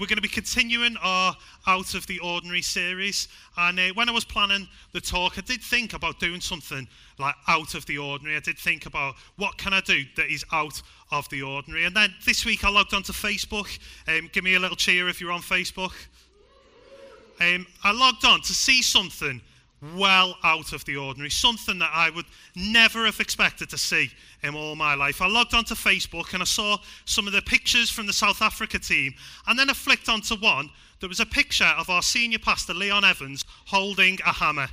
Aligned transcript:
we're 0.00 0.06
going 0.06 0.16
to 0.16 0.22
be 0.22 0.28
continuing 0.28 0.96
our 1.02 1.36
Out 1.66 1.94
of 1.94 2.06
the 2.06 2.18
Ordinary 2.20 2.62
series. 2.62 3.28
And 3.58 3.78
uh, 3.78 3.88
when 3.92 4.08
I 4.08 4.12
was 4.12 4.24
planning 4.24 4.66
the 4.92 5.00
talk, 5.00 5.36
I 5.36 5.42
did 5.42 5.60
think 5.60 5.92
about 5.92 6.18
doing 6.18 6.40
something 6.40 6.88
like 7.18 7.34
out 7.46 7.74
of 7.74 7.84
the 7.84 7.98
ordinary. 7.98 8.34
I 8.34 8.40
did 8.40 8.56
think 8.56 8.86
about 8.86 9.16
what 9.36 9.58
can 9.58 9.74
I 9.74 9.82
do 9.82 10.02
that 10.16 10.32
is 10.32 10.42
out 10.52 10.80
of 11.12 11.28
the 11.28 11.42
ordinary. 11.42 11.84
And 11.84 11.94
then 11.94 12.14
this 12.24 12.46
week 12.46 12.64
I 12.64 12.70
logged 12.70 12.94
onto 12.94 13.12
Facebook. 13.12 13.78
Um, 14.08 14.30
give 14.32 14.42
me 14.42 14.54
a 14.54 14.58
little 14.58 14.76
cheer 14.76 15.06
if 15.06 15.20
you're 15.20 15.32
on 15.32 15.42
Facebook. 15.42 15.92
Um, 17.38 17.66
I 17.84 17.92
logged 17.92 18.24
on 18.24 18.40
to 18.40 18.54
see 18.54 18.80
something 18.80 19.42
well 19.96 20.36
out 20.44 20.72
of 20.72 20.84
the 20.84 20.96
ordinary, 20.96 21.30
something 21.30 21.78
that 21.78 21.90
I 21.92 22.10
would 22.10 22.26
never 22.54 23.06
have 23.06 23.20
expected 23.20 23.70
to 23.70 23.78
see 23.78 24.10
in 24.42 24.54
all 24.54 24.76
my 24.76 24.94
life. 24.94 25.22
I 25.22 25.26
logged 25.26 25.54
onto 25.54 25.74
Facebook 25.74 26.32
and 26.32 26.42
I 26.42 26.46
saw 26.46 26.78
some 27.04 27.26
of 27.26 27.32
the 27.32 27.42
pictures 27.42 27.90
from 27.90 28.06
the 28.06 28.12
South 28.12 28.42
Africa 28.42 28.78
team, 28.78 29.14
and 29.46 29.58
then 29.58 29.70
I 29.70 29.72
flicked 29.72 30.08
onto 30.08 30.36
one. 30.36 30.70
There 31.00 31.08
was 31.08 31.20
a 31.20 31.26
picture 31.26 31.72
of 31.78 31.88
our 31.88 32.02
senior 32.02 32.38
pastor, 32.38 32.74
Leon 32.74 33.04
Evans, 33.04 33.44
holding 33.66 34.18
a 34.26 34.32
hammer. 34.32 34.68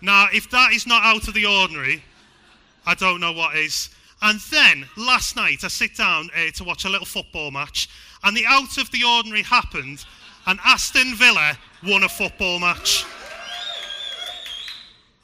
Now, 0.00 0.28
if 0.32 0.48
that 0.50 0.72
is 0.72 0.86
not 0.86 1.02
out 1.02 1.26
of 1.28 1.34
the 1.34 1.46
ordinary, 1.46 2.02
I 2.86 2.94
don't 2.94 3.20
know 3.20 3.32
what 3.32 3.56
is. 3.56 3.90
And 4.20 4.38
then 4.52 4.88
last 4.96 5.34
night, 5.34 5.64
I 5.64 5.68
sit 5.68 5.96
down 5.96 6.30
uh, 6.36 6.50
to 6.52 6.64
watch 6.64 6.84
a 6.84 6.88
little 6.88 7.06
football 7.06 7.50
match, 7.50 7.88
and 8.22 8.36
the 8.36 8.46
out 8.46 8.78
of 8.78 8.88
the 8.92 9.02
ordinary 9.02 9.42
happened, 9.42 10.04
and 10.46 10.60
Aston 10.64 11.16
Villa 11.16 11.58
won 11.84 12.04
a 12.04 12.08
football 12.08 12.60
match. 12.60 13.04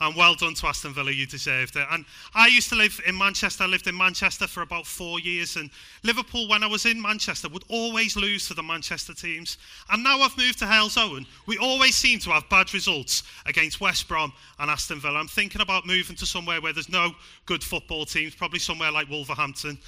And 0.01 0.15
well 0.15 0.35
done 0.35 0.55
to 0.55 0.67
Aston 0.69 0.95
Villa, 0.95 1.11
you 1.11 1.27
deserved 1.27 1.75
it. 1.75 1.87
And 1.91 2.05
I 2.35 2.47
used 2.47 2.69
to 2.69 2.77
live 2.77 3.01
in 3.07 3.19
Manchester. 3.19 3.65
I 3.65 3.67
lived 3.67 3.89
in 3.89 3.97
Manchester 3.97 4.47
for 4.47 4.63
about 4.63 4.87
four 4.87 5.19
years. 5.19 5.57
And 5.57 5.71
Liverpool, 6.05 6.49
when 6.49 6.63
I 6.63 6.69
was 6.69 6.87
in 6.87 7.03
Manchester, 7.03 7.49
would 7.49 7.65
always 7.69 8.17
lose 8.17 8.47
to 8.49 8.55
the 8.55 8.63
Manchester 8.63 9.13
teams. 9.13 9.59
And 9.91 10.05
now 10.05 10.21
I've 10.21 10.37
moved 10.39 10.61
to 10.61 10.67
Halesowen, 10.67 11.27
we 11.47 11.59
always 11.59 11.97
seem 11.97 12.21
to 12.21 12.31
have 12.31 12.49
bad 12.49 12.73
results 12.73 13.25
against 13.47 13.81
West 13.81 14.07
Brom 14.07 14.33
and 14.61 14.71
Aston 14.71 15.01
Villa. 15.01 15.19
I'm 15.19 15.27
thinking 15.29 15.61
about 15.61 15.87
moving 15.87 16.17
to 16.17 16.27
somewhere 16.27 16.61
where 16.61 16.73
there's 16.73 16.89
no 16.89 17.11
good 17.47 17.65
football 17.65 18.05
teams, 18.05 18.35
probably 18.35 18.61
somewhere 18.61 18.93
like 18.93 19.11
Wolverhampton. 19.11 19.79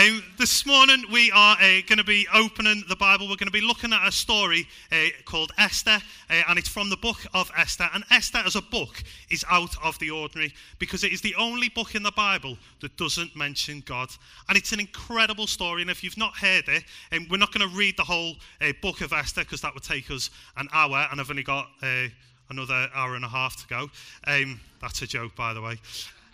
Um, 0.00 0.22
this 0.38 0.64
morning 0.64 1.04
we 1.12 1.30
are 1.32 1.56
uh, 1.56 1.82
going 1.86 1.98
to 1.98 2.04
be 2.04 2.26
opening 2.32 2.84
the 2.88 2.96
Bible. 2.96 3.26
We're 3.26 3.36
going 3.36 3.48
to 3.48 3.50
be 3.50 3.60
looking 3.60 3.92
at 3.92 4.08
a 4.08 4.10
story 4.10 4.66
uh, 4.90 5.08
called 5.26 5.52
Esther, 5.58 5.98
uh, 6.30 6.42
and 6.48 6.58
it's 6.58 6.70
from 6.70 6.88
the 6.88 6.96
book 6.96 7.18
of 7.34 7.50
Esther. 7.54 7.86
And 7.92 8.02
Esther, 8.10 8.38
as 8.38 8.56
a 8.56 8.62
book, 8.62 9.02
is 9.28 9.44
out 9.50 9.76
of 9.84 9.98
the 9.98 10.08
ordinary 10.08 10.54
because 10.78 11.04
it 11.04 11.12
is 11.12 11.20
the 11.20 11.34
only 11.34 11.68
book 11.68 11.94
in 11.94 12.02
the 12.02 12.12
Bible 12.12 12.56
that 12.80 12.96
doesn't 12.96 13.36
mention 13.36 13.82
God. 13.84 14.08
And 14.48 14.56
it's 14.56 14.72
an 14.72 14.80
incredible 14.80 15.46
story. 15.46 15.82
And 15.82 15.90
if 15.90 16.02
you've 16.02 16.16
not 16.16 16.34
heard 16.34 16.66
it, 16.68 16.84
um, 17.12 17.26
we're 17.30 17.36
not 17.36 17.52
going 17.52 17.68
to 17.68 17.76
read 17.76 17.98
the 17.98 18.04
whole 18.04 18.36
uh, 18.62 18.72
book 18.80 19.02
of 19.02 19.12
Esther 19.12 19.42
because 19.42 19.60
that 19.60 19.74
would 19.74 19.82
take 19.82 20.10
us 20.10 20.30
an 20.56 20.68
hour, 20.72 21.08
and 21.10 21.20
I've 21.20 21.28
only 21.28 21.42
got 21.42 21.68
uh, 21.82 22.06
another 22.48 22.88
hour 22.94 23.16
and 23.16 23.24
a 23.26 23.28
half 23.28 23.56
to 23.56 23.68
go. 23.68 23.90
Um, 24.26 24.60
that's 24.80 25.02
a 25.02 25.06
joke, 25.06 25.36
by 25.36 25.52
the 25.52 25.60
way. 25.60 25.78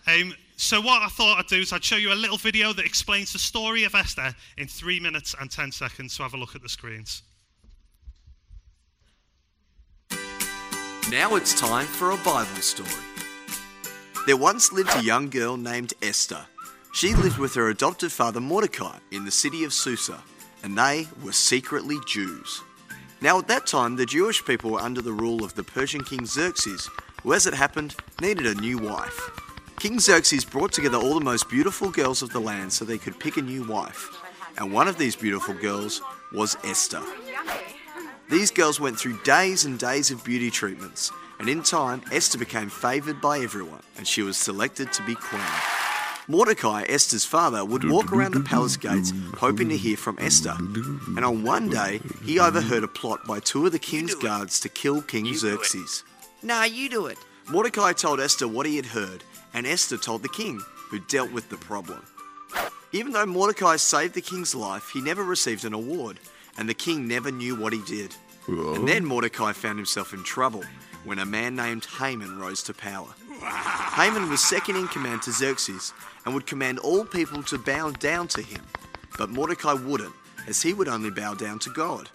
Um, 0.07 0.35
so, 0.57 0.81
what 0.81 1.03
I 1.03 1.09
thought 1.09 1.39
I'd 1.39 1.47
do 1.47 1.61
is 1.61 1.73
I'd 1.73 1.85
show 1.85 1.97
you 1.97 2.12
a 2.12 2.15
little 2.15 2.39
video 2.39 2.73
that 2.73 2.87
explains 2.87 3.33
the 3.33 3.39
story 3.39 3.85
of 3.85 3.95
Esther 3.95 4.35
in 4.57 4.69
three 4.69 5.01
minutes 5.01 5.35
and 5.39 5.51
10 5.51 5.73
seconds. 5.73 6.15
So, 6.15 6.23
have 6.23 6.35
a 6.35 6.39
look 6.39 6.55
at 6.55 6.63
the 6.63 6.69
screens. 6.69 7.23
Now 11.11 11.37
it's 11.37 11.59
time 11.59 11.87
for 11.87 12.11
a 12.11 12.17
Bible 12.17 12.61
story. 12.63 12.91
There 14.27 14.37
once 14.37 14.73
lived 14.73 14.91
a 14.97 15.05
young 15.05 15.31
girl 15.31 15.57
named 15.57 15.95
Esther. 16.03 16.45
She 16.93 17.15
lived 17.15 17.39
with 17.39 17.55
her 17.55 17.69
adopted 17.69 18.11
father 18.11 18.41
Mordecai 18.41 18.98
in 19.13 19.25
the 19.25 19.31
city 19.31 19.63
of 19.63 19.73
Susa, 19.73 20.20
and 20.65 20.77
they 20.77 21.07
were 21.23 21.33
secretly 21.33 21.98
Jews. 22.07 22.63
Now, 23.20 23.39
at 23.39 23.48
that 23.48 23.67
time, 23.67 23.97
the 23.97 24.07
Jewish 24.07 24.45
people 24.45 24.73
were 24.73 24.81
under 24.81 25.01
the 25.01 25.13
rule 25.13 25.45
of 25.45 25.55
the 25.55 25.63
Persian 25.63 26.03
king 26.03 26.27
Xerxes, 26.27 26.89
who, 27.23 27.35
as 27.35 27.47
it 27.47 27.55
happened, 27.55 27.95
needed 28.20 28.47
a 28.47 28.61
new 28.61 28.79
wife. 28.79 29.45
King 29.79 30.01
Xerxes 30.01 30.45
brought 30.45 30.73
together 30.73 30.97
all 30.97 31.14
the 31.14 31.25
most 31.25 31.51
beautiful 31.51 31.91
girls 31.91 32.23
of 32.23 32.33
the 32.33 32.41
land 32.41 32.73
so 32.73 32.85
they 32.85 32.97
could 32.97 33.20
pick 33.20 33.37
a 33.37 33.42
new 33.42 33.63
wife. 33.69 34.09
And 34.57 34.73
one 34.73 34.89
of 34.89 34.97
these 34.97 35.14
beautiful 35.14 35.55
girls 35.55 36.01
was 36.33 36.57
Esther. 36.64 37.03
These 38.31 38.51
girls 38.51 38.81
went 38.81 38.98
through 38.98 39.23
days 39.23 39.67
and 39.67 39.79
days 39.79 40.11
of 40.11 40.25
beauty 40.25 40.51
treatments, 40.51 41.13
and 41.39 41.48
in 41.48 41.63
time, 41.63 42.03
Esther 42.11 42.39
became 42.39 42.70
favoured 42.70 43.20
by 43.20 43.41
everyone, 43.41 43.83
and 43.98 44.07
she 44.07 44.23
was 44.23 44.39
selected 44.39 44.92
to 44.95 45.03
be 45.05 45.15
queen. 45.15 45.42
Mordecai, 46.27 46.85
Esther's 46.89 47.27
father, 47.27 47.65
would 47.65 47.89
walk 47.89 48.13
around 48.13 48.33
the 48.33 48.41
palace 48.41 48.77
gates 48.77 49.13
hoping 49.36 49.69
to 49.69 49.77
hear 49.77 49.97
from 49.97 50.17
Esther. 50.19 50.57
And 50.59 51.25
on 51.25 51.45
one 51.45 51.69
day, 51.69 52.01
he 52.25 52.41
overheard 52.41 52.83
a 52.83 52.89
plot 52.89 53.20
by 53.29 53.41
two 53.41 53.67
of 53.67 53.73
the 53.73 53.79
king's 53.79 54.15
guards 54.15 54.59
to 54.61 54.69
kill 54.69 55.03
King 55.03 55.35
Xerxes. 55.35 56.03
Nah, 56.42 56.65
you 56.65 56.89
do 56.89 57.07
it. 57.07 57.19
Mordecai 57.48 57.92
told 57.92 58.19
Esther 58.19 58.48
what 58.48 58.67
he 58.67 58.75
had 58.75 58.86
heard, 58.86 59.23
and 59.56 59.67
Esther 59.67 59.96
told 59.96 60.22
the 60.22 60.28
king, 60.28 60.61
who 60.90 61.00
dealt 61.00 61.33
with 61.33 61.48
the 61.48 61.56
problem. 61.56 62.05
Even 62.92 63.12
though 63.12 63.27
Mordecai 63.27 63.77
saved 63.77 64.14
the 64.14 64.20
king's 64.20 64.55
life, 64.55 64.90
he 64.92 65.00
never 65.00 65.24
received 65.24 65.64
an 65.64 65.72
award, 65.72 66.20
and 66.56 66.68
the 66.68 66.74
king 66.74 67.08
never 67.08 67.30
knew 67.33 67.56
what 67.56 67.72
he 67.72 67.83
did. 67.83 68.14
And 68.77 68.86
then 68.86 69.05
Mordecai 69.05 69.52
found 69.52 69.78
himself 69.78 70.12
in 70.12 70.22
trouble 70.22 70.62
when 71.05 71.18
a 71.18 71.27
man 71.27 71.56
named 71.56 71.86
Haman 71.98 72.39
rose 72.39 72.62
to 72.64 72.74
power. 72.74 73.08
Haman 73.40 74.28
was 74.30 74.40
second 74.40 74.77
in 74.77 74.89
command 74.89 75.22
to 75.22 75.33
Xerxes 75.33 75.92
and 76.24 76.34
would 76.34 76.46
command 76.46 76.78
all 76.78 77.05
people 77.05 77.42
to 77.44 77.58
bow 77.58 77.90
down 77.90 78.28
to 78.28 78.42
him. 78.42 78.62
But 79.18 79.30
Mordecai 79.30 79.73
wouldn't, 79.73 80.14
as 80.46 80.62
he 80.62 80.74
would 80.74 80.88
only 80.88 81.11
bow 81.11 81.34
down 81.34 81.58
to 81.61 81.70
God. 81.70 82.08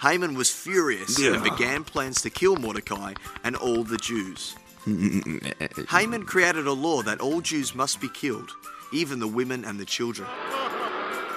Haman 0.00 0.34
was 0.34 0.50
furious 0.50 1.18
and 1.34 1.42
began 1.42 1.82
plans 1.84 2.22
to 2.22 2.30
kill 2.30 2.56
Mordecai 2.56 3.14
and 3.42 3.56
all 3.56 3.82
the 3.82 3.98
Jews. 3.98 4.54
Haman 5.90 6.24
created 6.24 6.66
a 6.66 6.72
law 6.72 7.02
that 7.02 7.20
all 7.20 7.40
Jews 7.40 7.74
must 7.74 8.00
be 8.00 8.08
killed, 8.08 8.50
even 8.92 9.18
the 9.18 9.28
women 9.28 9.64
and 9.64 9.78
the 9.78 9.84
children. 9.84 10.28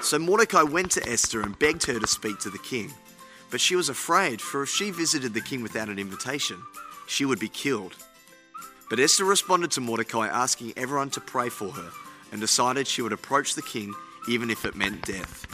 So 0.02 0.18
Mordecai 0.18 0.64
went 0.64 0.92
to 0.92 1.10
Esther 1.10 1.42
and 1.42 1.58
begged 1.60 1.86
her 1.86 2.00
to 2.00 2.08
speak 2.08 2.40
to 2.40 2.50
the 2.50 2.58
king. 2.58 2.92
But 3.50 3.62
she 3.62 3.76
was 3.76 3.90
afraid, 3.90 4.42
for 4.42 4.64
if 4.64 4.70
she 4.70 4.92
visited 4.92 5.34
the 5.34 5.42
king 5.42 5.62
without 5.62 5.90
an 5.90 6.00
invitation, 6.00 6.58
she 7.08 7.26
would 7.26 7.40
be 7.40 7.50
killed. 7.50 7.96
But 8.90 9.00
Esther 9.00 9.26
responded 9.26 9.72
to 9.72 9.82
Mordecai 9.82 10.28
asking 10.28 10.74
everyone 10.78 11.10
to 11.12 11.22
pray 11.22 11.50
for 11.50 11.72
her 11.72 11.92
and 12.32 12.40
decided 12.40 12.88
she 12.88 13.02
would 13.02 13.14
approach 13.14 13.56
the 13.56 13.62
king 13.62 13.94
even 14.30 14.50
if 14.50 14.66
it 14.66 14.76
meant 14.76 15.06
death. 15.06 15.46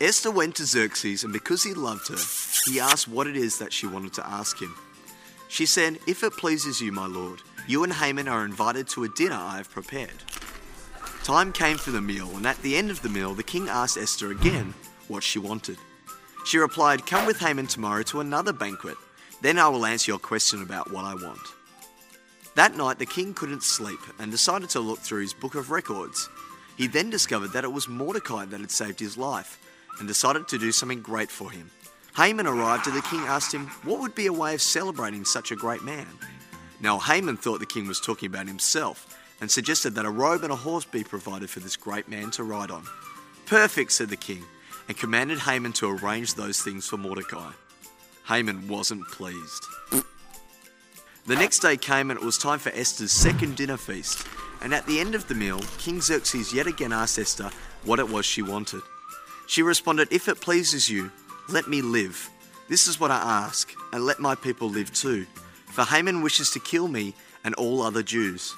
Esther 0.00 0.32
went 0.32 0.56
to 0.56 0.66
Xerxes, 0.66 1.22
and 1.22 1.32
because 1.32 1.62
he 1.62 1.74
loved 1.74 2.08
her, 2.08 2.18
he 2.66 2.80
asked 2.80 3.06
what 3.06 3.28
it 3.28 3.36
is 3.36 3.58
that 3.58 3.72
she 3.72 3.86
wanted 3.86 4.12
to 4.14 4.26
ask 4.26 4.60
him. 4.60 4.74
She 5.52 5.66
said, 5.66 5.98
If 6.06 6.22
it 6.22 6.32
pleases 6.32 6.80
you, 6.80 6.92
my 6.92 7.06
lord, 7.06 7.42
you 7.68 7.84
and 7.84 7.92
Haman 7.92 8.26
are 8.26 8.46
invited 8.46 8.88
to 8.88 9.04
a 9.04 9.08
dinner 9.10 9.36
I 9.36 9.58
have 9.58 9.70
prepared. 9.70 10.22
Time 11.24 11.52
came 11.52 11.76
for 11.76 11.90
the 11.90 12.00
meal, 12.00 12.30
and 12.34 12.46
at 12.46 12.62
the 12.62 12.74
end 12.74 12.90
of 12.90 13.02
the 13.02 13.10
meal, 13.10 13.34
the 13.34 13.42
king 13.42 13.68
asked 13.68 13.98
Esther 13.98 14.30
again 14.30 14.72
what 15.08 15.22
she 15.22 15.38
wanted. 15.38 15.76
She 16.46 16.56
replied, 16.56 17.04
Come 17.04 17.26
with 17.26 17.38
Haman 17.38 17.66
tomorrow 17.66 18.02
to 18.04 18.20
another 18.20 18.54
banquet. 18.54 18.96
Then 19.42 19.58
I 19.58 19.68
will 19.68 19.84
answer 19.84 20.12
your 20.12 20.18
question 20.18 20.62
about 20.62 20.90
what 20.90 21.04
I 21.04 21.12
want. 21.16 21.46
That 22.54 22.74
night, 22.74 22.98
the 22.98 23.04
king 23.04 23.34
couldn't 23.34 23.62
sleep 23.62 24.00
and 24.18 24.30
decided 24.30 24.70
to 24.70 24.80
look 24.80 25.00
through 25.00 25.20
his 25.20 25.34
book 25.34 25.54
of 25.54 25.70
records. 25.70 26.30
He 26.78 26.86
then 26.86 27.10
discovered 27.10 27.52
that 27.52 27.64
it 27.64 27.72
was 27.74 27.88
Mordecai 27.88 28.46
that 28.46 28.60
had 28.60 28.70
saved 28.70 29.00
his 29.00 29.18
life 29.18 29.60
and 29.98 30.08
decided 30.08 30.48
to 30.48 30.58
do 30.58 30.72
something 30.72 31.02
great 31.02 31.30
for 31.30 31.50
him. 31.50 31.70
Haman 32.16 32.46
arrived 32.46 32.86
and 32.86 32.96
the 32.96 33.02
king 33.02 33.20
asked 33.20 33.52
him 33.52 33.66
what 33.84 34.00
would 34.00 34.14
be 34.14 34.26
a 34.26 34.32
way 34.32 34.54
of 34.54 34.62
celebrating 34.62 35.24
such 35.24 35.50
a 35.50 35.56
great 35.56 35.82
man. 35.82 36.06
Now, 36.80 36.98
Haman 36.98 37.36
thought 37.36 37.60
the 37.60 37.66
king 37.66 37.86
was 37.86 38.00
talking 38.00 38.26
about 38.26 38.48
himself 38.48 39.18
and 39.40 39.50
suggested 39.50 39.94
that 39.94 40.04
a 40.04 40.10
robe 40.10 40.42
and 40.42 40.52
a 40.52 40.56
horse 40.56 40.84
be 40.84 41.04
provided 41.04 41.48
for 41.48 41.60
this 41.60 41.76
great 41.76 42.08
man 42.08 42.30
to 42.32 42.44
ride 42.44 42.70
on. 42.70 42.84
Perfect, 43.46 43.92
said 43.92 44.08
the 44.08 44.16
king, 44.16 44.44
and 44.88 44.96
commanded 44.96 45.38
Haman 45.38 45.72
to 45.74 45.90
arrange 45.90 46.34
those 46.34 46.60
things 46.60 46.86
for 46.86 46.96
Mordecai. 46.96 47.52
Haman 48.26 48.68
wasn't 48.68 49.06
pleased. 49.08 49.66
The 51.24 51.36
next 51.36 51.60
day 51.60 51.76
came 51.76 52.10
and 52.10 52.18
it 52.20 52.24
was 52.24 52.36
time 52.36 52.58
for 52.58 52.70
Esther's 52.70 53.12
second 53.12 53.56
dinner 53.56 53.76
feast. 53.76 54.26
And 54.60 54.74
at 54.74 54.86
the 54.86 55.00
end 55.00 55.14
of 55.14 55.26
the 55.28 55.34
meal, 55.34 55.60
King 55.78 56.00
Xerxes 56.00 56.52
yet 56.52 56.66
again 56.66 56.92
asked 56.92 57.18
Esther 57.18 57.50
what 57.84 57.98
it 57.98 58.08
was 58.08 58.26
she 58.26 58.42
wanted. 58.42 58.82
She 59.46 59.62
responded, 59.62 60.08
If 60.12 60.28
it 60.28 60.40
pleases 60.40 60.88
you, 60.88 61.10
let 61.48 61.68
me 61.68 61.82
live. 61.82 62.30
This 62.68 62.86
is 62.86 62.98
what 62.98 63.10
I 63.10 63.16
ask, 63.16 63.72
and 63.92 64.04
let 64.06 64.20
my 64.20 64.34
people 64.34 64.68
live 64.68 64.92
too. 64.92 65.26
For 65.66 65.84
Haman 65.84 66.22
wishes 66.22 66.50
to 66.50 66.60
kill 66.60 66.88
me 66.88 67.14
and 67.44 67.54
all 67.54 67.82
other 67.82 68.02
Jews. 68.02 68.54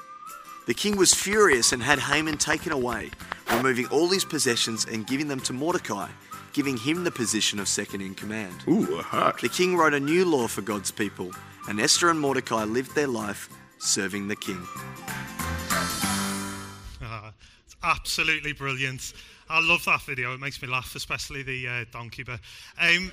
The 0.66 0.74
king 0.74 0.96
was 0.96 1.12
furious 1.12 1.72
and 1.72 1.82
had 1.82 1.98
Haman 1.98 2.38
taken 2.38 2.72
away, 2.72 3.10
removing 3.50 3.86
all 3.86 4.08
his 4.08 4.24
possessions 4.24 4.86
and 4.86 5.06
giving 5.06 5.28
them 5.28 5.40
to 5.40 5.52
Mordecai, 5.52 6.08
giving 6.52 6.76
him 6.76 7.04
the 7.04 7.10
position 7.10 7.58
of 7.58 7.68
second 7.68 8.00
in 8.00 8.14
command. 8.14 8.54
Ooh, 8.68 8.98
hot. 9.02 9.40
The 9.40 9.48
king 9.48 9.76
wrote 9.76 9.94
a 9.94 10.00
new 10.00 10.24
law 10.24 10.48
for 10.48 10.62
God's 10.62 10.90
people, 10.90 11.32
and 11.68 11.80
Esther 11.80 12.10
and 12.10 12.18
Mordecai 12.18 12.64
lived 12.64 12.94
their 12.94 13.08
life 13.08 13.48
serving 13.78 14.28
the 14.28 14.36
king. 14.36 14.62
Ah, 17.02 17.32
it's 17.66 17.76
absolutely 17.82 18.52
brilliant. 18.52 19.12
I 19.48 19.60
love 19.60 19.84
that 19.84 20.02
video. 20.02 20.32
It 20.34 20.40
makes 20.40 20.60
me 20.62 20.68
laugh, 20.68 20.94
especially 20.96 21.42
the 21.42 21.68
uh, 21.68 21.84
donkey 21.92 22.22
bit. 22.22 22.40
Um, 22.80 23.12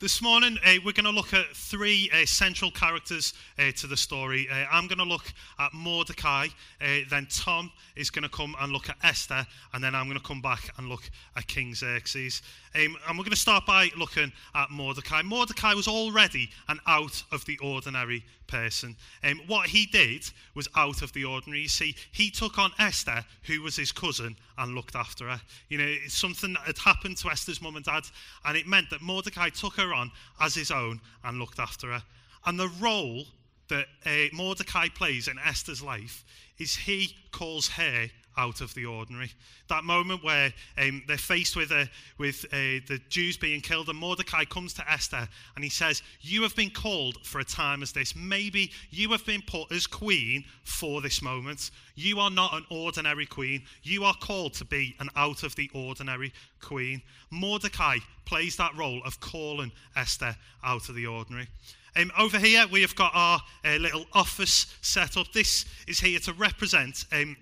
this 0.00 0.22
morning, 0.22 0.56
uh, 0.64 0.74
we're 0.84 0.92
going 0.92 1.04
to 1.04 1.10
look 1.10 1.34
at 1.34 1.46
three 1.54 2.08
uh, 2.14 2.24
central 2.24 2.70
characters 2.70 3.34
uh, 3.58 3.72
to 3.72 3.88
the 3.88 3.96
story. 3.96 4.48
Uh, 4.50 4.64
I'm 4.70 4.86
going 4.86 4.98
to 4.98 5.04
look 5.04 5.32
at 5.58 5.74
Mordecai, 5.74 6.46
uh, 6.80 6.86
then 7.10 7.26
Tom 7.30 7.72
is 7.96 8.08
going 8.10 8.22
to 8.22 8.28
come 8.28 8.54
and 8.60 8.72
look 8.72 8.88
at 8.88 8.96
Esther, 9.02 9.44
and 9.74 9.82
then 9.82 9.96
I'm 9.96 10.06
going 10.06 10.18
to 10.18 10.24
come 10.24 10.40
back 10.40 10.70
and 10.78 10.88
look 10.88 11.10
at 11.36 11.48
King 11.48 11.74
Xerxes. 11.74 12.42
Um, 12.76 12.96
and 13.08 13.18
we're 13.18 13.24
going 13.24 13.30
to 13.30 13.36
start 13.36 13.66
by 13.66 13.90
looking 13.96 14.32
at 14.54 14.70
Mordecai. 14.70 15.22
Mordecai 15.22 15.74
was 15.74 15.88
already 15.88 16.50
an 16.68 16.78
out 16.86 17.22
of 17.32 17.44
the 17.46 17.58
ordinary 17.58 18.24
person. 18.46 18.96
Um, 19.22 19.40
what 19.46 19.68
he 19.68 19.86
did 19.86 20.28
was 20.54 20.68
out 20.76 21.02
of 21.02 21.12
the 21.12 21.24
ordinary. 21.24 21.62
You 21.62 21.68
see, 21.68 21.94
he 22.12 22.30
took 22.30 22.58
on 22.58 22.72
Esther, 22.78 23.24
who 23.42 23.62
was 23.62 23.76
his 23.76 23.92
cousin, 23.92 24.36
and 24.56 24.74
looked 24.74 24.96
after 24.96 25.28
her. 25.28 25.40
You 25.68 25.78
know, 25.78 25.94
something 26.08 26.56
had 26.64 26.78
happened 26.78 27.16
to 27.18 27.30
Esther's 27.30 27.62
mum 27.62 27.76
and 27.76 27.84
dad, 27.84 28.04
and 28.44 28.56
it 28.56 28.66
meant 28.66 28.90
that 28.90 29.02
Mordecai 29.02 29.50
took 29.50 29.74
her 29.74 29.87
on 29.94 30.10
as 30.40 30.54
his 30.54 30.70
own 30.70 31.00
and 31.24 31.38
looked 31.38 31.58
after 31.58 31.92
her. 31.92 32.02
And 32.46 32.58
the 32.58 32.70
role 32.80 33.24
that 33.68 33.86
uh, 34.06 34.34
Mordecai 34.34 34.88
plays 34.88 35.28
in 35.28 35.38
Esther's 35.38 35.82
life 35.82 36.24
is 36.58 36.74
he 36.74 37.16
calls 37.30 37.68
her 37.68 38.08
out 38.38 38.60
of 38.60 38.72
the 38.74 38.86
ordinary. 38.86 39.30
That 39.68 39.84
moment 39.84 40.22
where 40.24 40.52
um, 40.78 41.02
they're 41.06 41.18
faced 41.18 41.56
with, 41.56 41.72
uh, 41.72 41.84
with 42.16 42.44
uh, 42.46 42.80
the 42.86 43.00
Jews 43.08 43.36
being 43.36 43.60
killed, 43.60 43.88
and 43.88 43.98
Mordecai 43.98 44.44
comes 44.44 44.72
to 44.74 44.90
Esther 44.90 45.28
and 45.56 45.64
he 45.64 45.68
says, 45.68 46.02
You 46.20 46.42
have 46.42 46.56
been 46.56 46.70
called 46.70 47.26
for 47.26 47.40
a 47.40 47.44
time 47.44 47.82
as 47.82 47.92
this. 47.92 48.14
Maybe 48.16 48.70
you 48.90 49.10
have 49.10 49.26
been 49.26 49.42
put 49.42 49.70
as 49.72 49.86
queen 49.86 50.44
for 50.62 51.02
this 51.02 51.20
moment. 51.20 51.70
You 51.96 52.20
are 52.20 52.30
not 52.30 52.54
an 52.54 52.64
ordinary 52.70 53.26
queen. 53.26 53.64
You 53.82 54.04
are 54.04 54.14
called 54.14 54.54
to 54.54 54.64
be 54.64 54.94
an 55.00 55.10
out 55.16 55.42
of 55.42 55.56
the 55.56 55.70
ordinary 55.74 56.32
queen. 56.60 57.02
Mordecai 57.30 57.98
plays 58.24 58.56
that 58.56 58.76
role 58.76 59.02
of 59.04 59.20
calling 59.20 59.72
Esther 59.96 60.36
out 60.62 60.88
of 60.88 60.94
the 60.94 61.06
ordinary. 61.06 61.48
Um, 61.96 62.12
over 62.16 62.38
here, 62.38 62.64
we 62.70 62.82
have 62.82 62.94
got 62.94 63.10
our 63.14 63.40
uh, 63.64 63.76
little 63.76 64.06
office 64.12 64.72
set 64.82 65.16
up. 65.16 65.32
This 65.32 65.64
is 65.88 65.98
here 65.98 66.20
to 66.20 66.32
represent 66.34 67.04
um, 67.10 67.36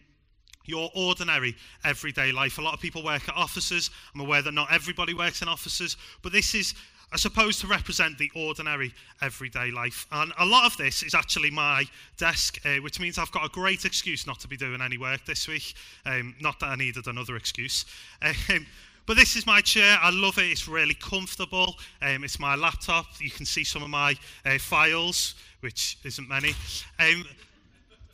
your 0.66 0.90
ordinary 0.94 1.56
everyday 1.84 2.32
life. 2.32 2.58
A 2.58 2.62
lot 2.62 2.74
of 2.74 2.80
people 2.80 3.02
work 3.02 3.28
at 3.28 3.36
offices. 3.36 3.90
I'm 4.14 4.20
aware 4.20 4.42
that 4.42 4.52
not 4.52 4.72
everybody 4.72 5.14
works 5.14 5.42
in 5.42 5.48
offices, 5.48 5.96
but 6.22 6.32
this 6.32 6.54
is, 6.54 6.74
I 7.12 7.16
suppose, 7.16 7.58
to 7.60 7.66
represent 7.66 8.18
the 8.18 8.30
ordinary 8.34 8.92
everyday 9.22 9.70
life. 9.70 10.06
And 10.12 10.32
a 10.38 10.46
lot 10.46 10.66
of 10.66 10.76
this 10.76 11.02
is 11.02 11.14
actually 11.14 11.50
my 11.50 11.84
desk, 12.18 12.58
uh, 12.64 12.76
which 12.76 13.00
means 13.00 13.18
I've 13.18 13.32
got 13.32 13.44
a 13.44 13.50
great 13.50 13.84
excuse 13.84 14.26
not 14.26 14.40
to 14.40 14.48
be 14.48 14.56
doing 14.56 14.80
any 14.80 14.98
work 14.98 15.24
this 15.24 15.48
week. 15.48 15.74
Um, 16.04 16.34
not 16.40 16.60
that 16.60 16.66
I 16.66 16.76
needed 16.76 17.06
another 17.06 17.36
excuse. 17.36 17.84
Um, 18.22 18.66
but 19.06 19.16
this 19.16 19.36
is 19.36 19.46
my 19.46 19.60
chair. 19.60 19.98
I 20.02 20.10
love 20.10 20.36
it. 20.38 20.50
It's 20.50 20.66
really 20.66 20.94
comfortable. 20.94 21.76
Um, 22.02 22.24
it's 22.24 22.40
my 22.40 22.56
laptop. 22.56 23.06
You 23.20 23.30
can 23.30 23.46
see 23.46 23.62
some 23.62 23.84
of 23.84 23.88
my 23.88 24.16
uh, 24.44 24.58
files, 24.58 25.36
which 25.60 25.96
isn't 26.02 26.28
many. 26.28 26.54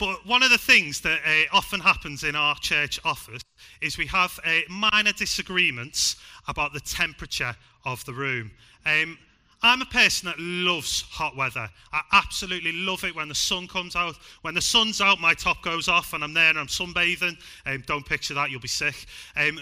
But 0.03 0.25
one 0.25 0.43
of 0.43 0.49
the 0.49 0.57
things 0.57 0.99
that 0.99 1.21
uh, 1.25 1.55
often 1.55 1.79
happens 1.79 2.25
in 2.25 2.35
our 2.35 2.55
church 2.55 2.99
office 3.05 3.41
is 3.79 3.97
we 3.97 4.05
have 4.07 4.37
uh, 4.45 4.59
minor 4.69 5.13
disagreements 5.13 6.17
about 6.49 6.73
the 6.73 6.81
temperature 6.81 7.55
of 7.85 8.03
the 8.03 8.11
room. 8.11 8.51
Um, 8.85 9.17
I'm 9.61 9.81
a 9.81 9.85
person 9.85 10.25
that 10.25 10.37
loves 10.37 11.03
hot 11.03 11.37
weather. 11.37 11.69
I 11.93 12.01
absolutely 12.11 12.73
love 12.73 13.05
it 13.05 13.15
when 13.15 13.29
the 13.29 13.35
sun 13.35 13.65
comes 13.65 13.95
out. 13.95 14.17
When 14.41 14.55
the 14.55 14.61
sun's 14.61 14.99
out, 14.99 15.21
my 15.21 15.33
top 15.35 15.63
goes 15.63 15.87
off 15.87 16.11
and 16.11 16.21
I'm 16.21 16.33
there 16.33 16.49
and 16.49 16.59
I'm 16.59 16.67
sunbathing. 16.67 17.37
Um, 17.65 17.81
don't 17.87 18.05
picture 18.05 18.33
that, 18.33 18.51
you'll 18.51 18.59
be 18.59 18.67
sick. 18.67 19.05
Um, 19.37 19.57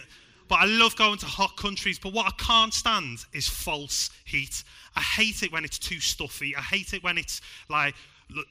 but 0.48 0.56
I 0.56 0.66
love 0.66 0.96
going 0.96 1.20
to 1.20 1.28
hot 1.28 1.56
countries. 1.56 2.00
But 2.00 2.14
what 2.14 2.26
I 2.26 2.32
can't 2.44 2.74
stand 2.74 3.20
is 3.32 3.48
false 3.48 4.10
heat. 4.26 4.64
I 4.96 5.02
hate 5.02 5.44
it 5.44 5.52
when 5.52 5.66
it's 5.66 5.78
too 5.78 6.00
stuffy. 6.00 6.56
I 6.56 6.62
hate 6.62 6.96
it 6.96 7.04
when 7.04 7.20
it's 7.20 7.42
like 7.70 7.94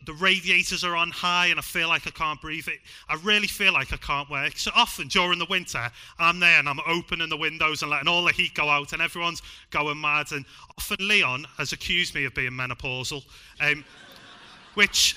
the 0.06 0.12
radiators 0.14 0.84
are 0.84 0.96
on 0.96 1.10
high 1.10 1.46
and 1.46 1.58
I 1.58 1.62
feel 1.62 1.88
like 1.88 2.06
I 2.06 2.10
can't 2.10 2.40
breathe 2.40 2.68
it. 2.68 2.80
I 3.08 3.16
really 3.22 3.46
feel 3.46 3.72
like 3.72 3.92
I 3.92 3.96
can't 3.96 4.28
work. 4.28 4.56
So 4.56 4.70
often 4.74 5.08
during 5.08 5.38
the 5.38 5.46
winter, 5.46 5.90
I'm 6.18 6.40
there 6.40 6.58
and 6.58 6.68
I'm 6.68 6.80
opening 6.86 7.28
the 7.28 7.36
windows 7.36 7.82
and 7.82 7.90
letting 7.90 8.08
all 8.08 8.24
the 8.24 8.32
heat 8.32 8.54
go 8.54 8.68
out 8.68 8.92
and 8.92 9.00
everyone's 9.02 9.42
going 9.70 10.00
mad. 10.00 10.32
And 10.32 10.44
often 10.78 10.96
Leon 11.06 11.46
has 11.56 11.72
accused 11.72 12.14
me 12.14 12.24
of 12.24 12.34
being 12.34 12.52
menopausal, 12.52 13.24
um, 13.60 13.84
which 14.74 15.16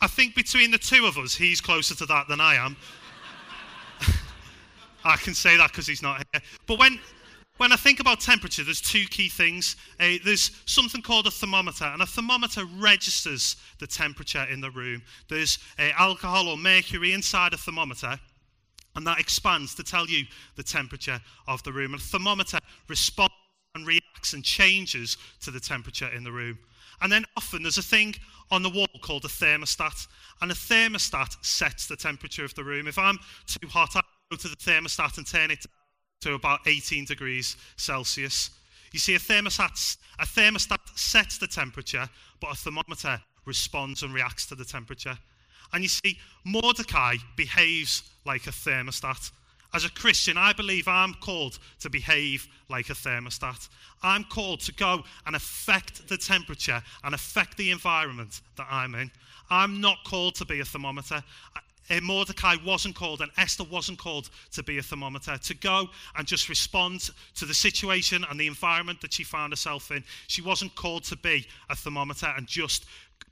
I 0.00 0.06
think 0.06 0.34
between 0.34 0.70
the 0.70 0.78
two 0.78 1.06
of 1.06 1.18
us, 1.18 1.34
he's 1.34 1.60
closer 1.60 1.94
to 1.96 2.06
that 2.06 2.28
than 2.28 2.40
I 2.40 2.54
am. 2.54 2.76
I 5.04 5.16
can 5.16 5.34
say 5.34 5.56
that 5.56 5.70
because 5.70 5.86
he's 5.86 6.02
not 6.02 6.24
here. 6.32 6.42
But 6.66 6.78
when 6.78 6.98
when 7.58 7.72
I 7.72 7.76
think 7.76 8.00
about 8.00 8.20
temperature, 8.20 8.64
there's 8.64 8.80
two 8.80 9.04
key 9.04 9.28
things. 9.28 9.76
Uh, 10.00 10.14
there's 10.24 10.50
something 10.64 11.02
called 11.02 11.26
a 11.26 11.30
thermometer, 11.30 11.84
and 11.84 12.00
a 12.02 12.06
thermometer 12.06 12.64
registers 12.64 13.56
the 13.78 13.86
temperature 13.86 14.46
in 14.50 14.60
the 14.60 14.70
room. 14.70 15.02
There's 15.28 15.58
uh, 15.78 15.90
alcohol 15.98 16.48
or 16.48 16.56
mercury 16.56 17.12
inside 17.12 17.52
a 17.52 17.56
thermometer, 17.56 18.18
and 18.96 19.06
that 19.06 19.20
expands 19.20 19.74
to 19.74 19.82
tell 19.82 20.06
you 20.06 20.24
the 20.56 20.62
temperature 20.62 21.20
of 21.46 21.62
the 21.64 21.72
room. 21.72 21.94
A 21.94 21.98
thermometer 21.98 22.58
responds 22.88 23.34
and 23.74 23.86
reacts 23.86 24.32
and 24.32 24.42
changes 24.42 25.16
to 25.42 25.50
the 25.50 25.60
temperature 25.60 26.08
in 26.08 26.24
the 26.24 26.32
room. 26.32 26.58
And 27.00 27.12
then 27.12 27.24
often 27.36 27.62
there's 27.62 27.78
a 27.78 27.82
thing 27.82 28.14
on 28.50 28.62
the 28.62 28.70
wall 28.70 28.88
called 29.02 29.24
a 29.24 29.28
thermostat, 29.28 30.06
and 30.40 30.50
a 30.50 30.54
thermostat 30.54 31.44
sets 31.44 31.86
the 31.86 31.96
temperature 31.96 32.44
of 32.44 32.54
the 32.54 32.64
room. 32.64 32.88
If 32.88 32.98
I'm 32.98 33.18
too 33.46 33.68
hot, 33.68 33.94
I 33.94 34.00
go 34.30 34.36
to 34.36 34.48
the 34.48 34.56
thermostat 34.56 35.18
and 35.18 35.26
turn 35.26 35.50
it 35.50 35.66
to 36.20 36.34
about 36.34 36.60
18 36.66 37.04
degrees 37.04 37.56
Celsius. 37.76 38.50
You 38.92 38.98
see, 38.98 39.14
a 39.14 39.18
thermostat, 39.18 39.96
a 40.18 40.24
thermostat 40.24 40.80
sets 40.98 41.38
the 41.38 41.46
temperature, 41.46 42.08
but 42.40 42.52
a 42.52 42.54
thermometer 42.54 43.20
responds 43.44 44.02
and 44.02 44.12
reacts 44.12 44.46
to 44.46 44.54
the 44.54 44.64
temperature. 44.64 45.18
And 45.72 45.82
you 45.82 45.88
see, 45.88 46.18
Mordecai 46.44 47.16
behaves 47.36 48.02
like 48.24 48.46
a 48.46 48.50
thermostat. 48.50 49.30
As 49.74 49.84
a 49.84 49.90
Christian, 49.90 50.38
I 50.38 50.54
believe 50.54 50.88
I'm 50.88 51.12
called 51.14 51.58
to 51.80 51.90
behave 51.90 52.48
like 52.70 52.88
a 52.88 52.94
thermostat. 52.94 53.68
I'm 54.02 54.24
called 54.24 54.60
to 54.60 54.72
go 54.72 55.02
and 55.26 55.36
affect 55.36 56.08
the 56.08 56.16
temperature 56.16 56.82
and 57.04 57.14
affect 57.14 57.58
the 57.58 57.70
environment 57.70 58.40
that 58.56 58.66
I'm 58.70 58.94
in. 58.94 59.10
I'm 59.50 59.80
not 59.80 59.98
called 60.04 60.36
to 60.36 60.46
be 60.46 60.60
a 60.60 60.64
thermometer 60.64 61.22
Mordecai 62.02 62.56
wasn't 62.64 62.94
called 62.94 63.20
and 63.20 63.30
Esther 63.36 63.64
wasn't 63.64 63.98
called 63.98 64.30
to 64.52 64.62
be 64.62 64.78
a 64.78 64.82
thermometer, 64.82 65.38
to 65.38 65.54
go 65.54 65.88
and 66.16 66.26
just 66.26 66.48
respond 66.48 67.10
to 67.34 67.44
the 67.44 67.54
situation 67.54 68.24
and 68.30 68.38
the 68.38 68.46
environment 68.46 69.00
that 69.00 69.12
she 69.12 69.24
found 69.24 69.52
herself 69.52 69.90
in. 69.90 70.04
She 70.26 70.42
wasn't 70.42 70.74
called 70.74 71.04
to 71.04 71.16
be 71.16 71.46
a 71.70 71.76
thermometer 71.76 72.32
and 72.36 72.46
just 72.46 72.86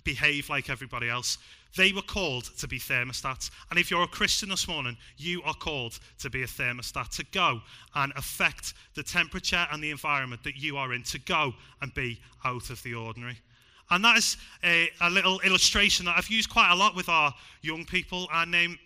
behave 0.05 0.49
like 0.49 0.71
everybody 0.71 1.09
else. 1.09 1.39
They 1.77 1.93
were 1.93 2.03
called 2.03 2.45
to 2.59 2.67
be 2.67 2.79
thermostats. 2.79 3.51
And 3.71 3.79
if 3.79 3.91
you're 3.91 4.03
a 4.03 4.09
Christian 4.09 4.49
this 4.49 4.67
morning, 4.67 4.97
you 5.19 5.43
are 5.43 5.55
called 5.55 5.99
to 6.21 6.31
be 6.31 6.43
a 6.43 6.47
thermostat, 6.47 7.11
to 7.17 7.25
go 7.33 7.61
and 7.95 8.13
affect 8.17 8.73
the 8.95 9.03
temperature 9.03 9.67
and 9.71 9.83
the 9.83 9.91
environment 9.91 10.43
that 10.45 10.57
you 10.57 10.79
are 10.79 10.95
in, 10.95 11.03
to 11.05 11.19
go 11.19 11.53
and 11.83 11.93
be 11.93 12.19
out 12.45 12.71
of 12.71 12.83
the 12.83 12.95
ordinary. 12.95 13.39
And 13.91 14.05
that 14.05 14.19
is 14.19 14.37
a, 14.65 14.91
a, 15.01 15.11
little 15.11 15.41
illustration 15.41 16.07
that 16.07 16.17
I've 16.17 16.29
used 16.29 16.51
quite 16.51 16.73
a 16.73 16.75
lot 16.75 16.97
with 16.97 17.09
our 17.09 17.33
young 17.63 17.85
people. 17.85 18.29
And 18.33 18.55
um, 18.55 18.79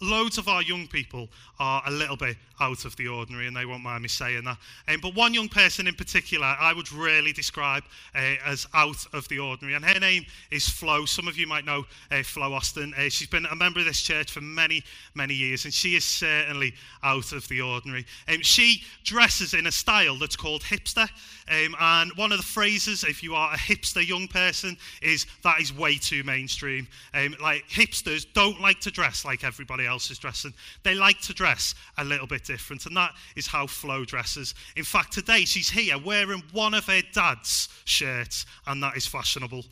loads 0.00 0.36
of 0.36 0.48
our 0.48 0.62
young 0.62 0.86
people 0.86 1.28
are 1.58 1.82
a 1.86 1.90
little 1.90 2.16
bit 2.16 2.36
out 2.60 2.84
of 2.84 2.96
the 2.96 3.08
ordinary, 3.08 3.46
and 3.46 3.56
they 3.56 3.64
won't 3.64 3.82
mind 3.82 4.02
me 4.02 4.08
saying 4.08 4.44
that. 4.44 4.58
Um, 4.88 5.00
but 5.00 5.14
one 5.14 5.34
young 5.34 5.48
person 5.48 5.86
in 5.86 5.94
particular, 5.94 6.46
I 6.46 6.72
would 6.72 6.90
really 6.92 7.32
describe 7.32 7.84
uh, 8.14 8.34
as 8.44 8.66
out 8.74 9.06
of 9.12 9.28
the 9.28 9.38
ordinary, 9.38 9.74
and 9.74 9.84
her 9.84 10.00
name 10.00 10.26
is 10.50 10.68
Flo. 10.68 11.04
Some 11.04 11.28
of 11.28 11.36
you 11.36 11.46
might 11.46 11.64
know 11.64 11.84
uh, 12.10 12.22
Flo 12.22 12.52
Austin. 12.52 12.94
Uh, 12.96 13.08
she's 13.08 13.28
been 13.28 13.46
a 13.46 13.56
member 13.56 13.80
of 13.80 13.86
this 13.86 14.00
church 14.00 14.32
for 14.32 14.40
many, 14.40 14.82
many 15.14 15.34
years, 15.34 15.64
and 15.64 15.72
she 15.72 15.94
is 15.94 16.04
certainly 16.04 16.74
out 17.02 17.32
of 17.32 17.46
the 17.48 17.60
ordinary. 17.60 18.06
Um, 18.28 18.42
she 18.42 18.82
dresses 19.04 19.54
in 19.54 19.66
a 19.66 19.72
style 19.72 20.18
that's 20.18 20.36
called 20.36 20.62
hipster, 20.62 21.08
um, 21.50 21.76
and 21.80 22.12
one 22.16 22.32
of 22.32 22.38
the 22.38 22.44
phrases, 22.44 23.04
if 23.04 23.22
you 23.22 23.34
are 23.34 23.54
a 23.54 23.58
hipster 23.58 24.06
young 24.06 24.28
person, 24.28 24.76
is 25.02 25.26
that 25.44 25.60
is 25.60 25.76
way 25.76 25.96
too 25.96 26.22
mainstream. 26.24 26.88
Um, 27.14 27.36
like 27.40 27.68
hipsters 27.68 28.26
don't 28.32 28.60
like 28.60 28.80
to 28.80 28.90
dress 28.90 29.24
like 29.24 29.44
everybody 29.44 29.86
else 29.86 30.10
is 30.10 30.18
dressing; 30.18 30.52
they 30.82 30.94
like 30.94 31.20
to 31.22 31.32
dress 31.32 31.74
a 31.96 32.04
little 32.04 32.26
bit 32.26 32.47
different, 32.48 32.86
and 32.86 32.96
that 32.96 33.14
is 33.36 33.46
how 33.46 33.66
Flo 33.66 34.04
dresses. 34.04 34.54
In 34.74 34.84
fact, 34.84 35.12
today 35.12 35.44
she's 35.44 35.70
here 35.70 35.96
wearing 35.98 36.42
one 36.52 36.74
of 36.74 36.86
her 36.86 37.02
dad's 37.12 37.68
shirts, 37.84 38.46
and 38.66 38.82
that 38.82 38.96
is 38.96 39.06
fashionable. 39.06 39.64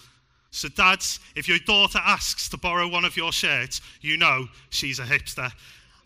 So, 0.52 0.68
dads, 0.68 1.18
if 1.35 1.49
your 1.49 1.59
daughter 1.59 1.99
asks 2.02 2.49
to 2.50 2.56
borrow 2.56 2.87
one 2.87 3.04
of 3.04 3.16
your 3.16 3.33
shirts, 3.33 3.80
you 4.00 4.16
know 4.16 4.47
she's 4.71 4.99
a 4.99 5.04
hipster. 5.04 5.50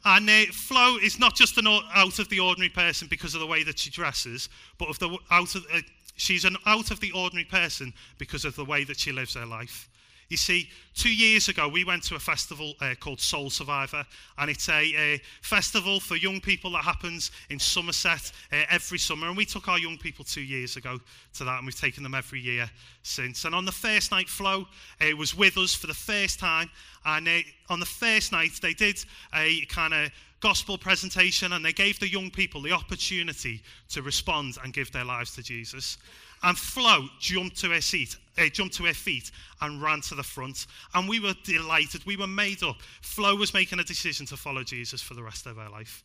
And 0.04 0.30
uh, 0.30 0.46
Flo 0.52 0.96
is 0.96 1.18
not 1.18 1.34
just 1.34 1.58
an 1.58 1.66
out 1.66 2.18
of 2.18 2.28
the 2.30 2.40
ordinary 2.40 2.70
person 2.70 3.06
because 3.08 3.34
of 3.34 3.40
the 3.40 3.46
way 3.46 3.62
that 3.64 3.78
she 3.78 3.90
dresses, 3.90 4.48
but 4.78 4.88
of 4.88 4.98
the 4.98 5.16
out 5.30 5.54
of, 5.54 5.66
uh, 5.72 5.80
she's 6.16 6.44
an 6.44 6.56
out 6.66 6.90
of 6.90 7.00
the 7.00 7.12
ordinary 7.12 7.44
person 7.44 7.92
because 8.18 8.44
of 8.44 8.56
the 8.56 8.64
way 8.64 8.84
that 8.84 8.98
she 8.98 9.12
lives 9.12 9.34
her 9.34 9.44
life. 9.44 9.90
You 10.30 10.36
see, 10.36 10.70
two 10.94 11.12
years 11.12 11.48
ago, 11.48 11.68
we 11.68 11.82
went 11.82 12.04
to 12.04 12.14
a 12.14 12.20
festival 12.20 12.74
uh, 12.80 12.94
called 13.00 13.20
Soul 13.20 13.50
Survivor, 13.50 14.06
and 14.38 14.48
it's 14.48 14.68
a, 14.68 14.80
a, 14.96 15.20
festival 15.42 15.98
for 15.98 16.14
young 16.14 16.40
people 16.40 16.70
that 16.70 16.84
happens 16.84 17.32
in 17.50 17.58
Somerset 17.58 18.30
uh, 18.52 18.62
every 18.70 18.98
summer. 18.98 19.26
And 19.26 19.36
we 19.36 19.44
took 19.44 19.66
our 19.66 19.78
young 19.78 19.98
people 19.98 20.24
two 20.24 20.40
years 20.40 20.76
ago 20.76 21.00
to 21.34 21.44
that, 21.44 21.58
and 21.58 21.66
we've 21.66 21.78
taken 21.78 22.04
them 22.04 22.14
every 22.14 22.38
year 22.38 22.70
since. 23.02 23.44
And 23.44 23.56
on 23.56 23.64
the 23.64 23.72
first 23.72 24.12
night, 24.12 24.28
Flo 24.28 24.68
uh, 25.00 25.16
was 25.16 25.36
with 25.36 25.58
us 25.58 25.74
for 25.74 25.88
the 25.88 25.94
first 25.94 26.38
time, 26.38 26.70
and 27.04 27.26
uh, 27.26 27.40
on 27.68 27.80
the 27.80 27.86
first 27.86 28.30
night, 28.30 28.52
they 28.62 28.72
did 28.72 29.04
a 29.34 29.64
kind 29.66 29.92
of 29.92 30.12
gospel 30.38 30.78
presentation, 30.78 31.54
and 31.54 31.64
they 31.64 31.72
gave 31.72 31.98
the 31.98 32.08
young 32.08 32.30
people 32.30 32.62
the 32.62 32.70
opportunity 32.70 33.62
to 33.88 34.00
respond 34.02 34.58
and 34.62 34.72
give 34.72 34.92
their 34.92 35.04
lives 35.04 35.34
to 35.34 35.42
Jesus. 35.42 35.98
And 36.42 36.56
Flo 36.56 37.06
jumped 37.18 37.58
to 37.60 37.70
her 37.70 37.80
seat, 37.80 38.16
uh, 38.38 38.46
jumped 38.46 38.76
to 38.76 38.84
her 38.84 38.94
feet, 38.94 39.30
and 39.60 39.82
ran 39.82 40.00
to 40.02 40.14
the 40.14 40.22
front. 40.22 40.66
And 40.94 41.08
we 41.08 41.20
were 41.20 41.34
delighted. 41.44 42.06
We 42.06 42.16
were 42.16 42.26
made 42.26 42.62
up. 42.62 42.76
Flo 43.02 43.36
was 43.36 43.52
making 43.52 43.78
a 43.78 43.84
decision 43.84 44.26
to 44.26 44.36
follow 44.36 44.62
Jesus 44.62 45.02
for 45.02 45.14
the 45.14 45.22
rest 45.22 45.46
of 45.46 45.56
her 45.56 45.68
life. 45.68 46.02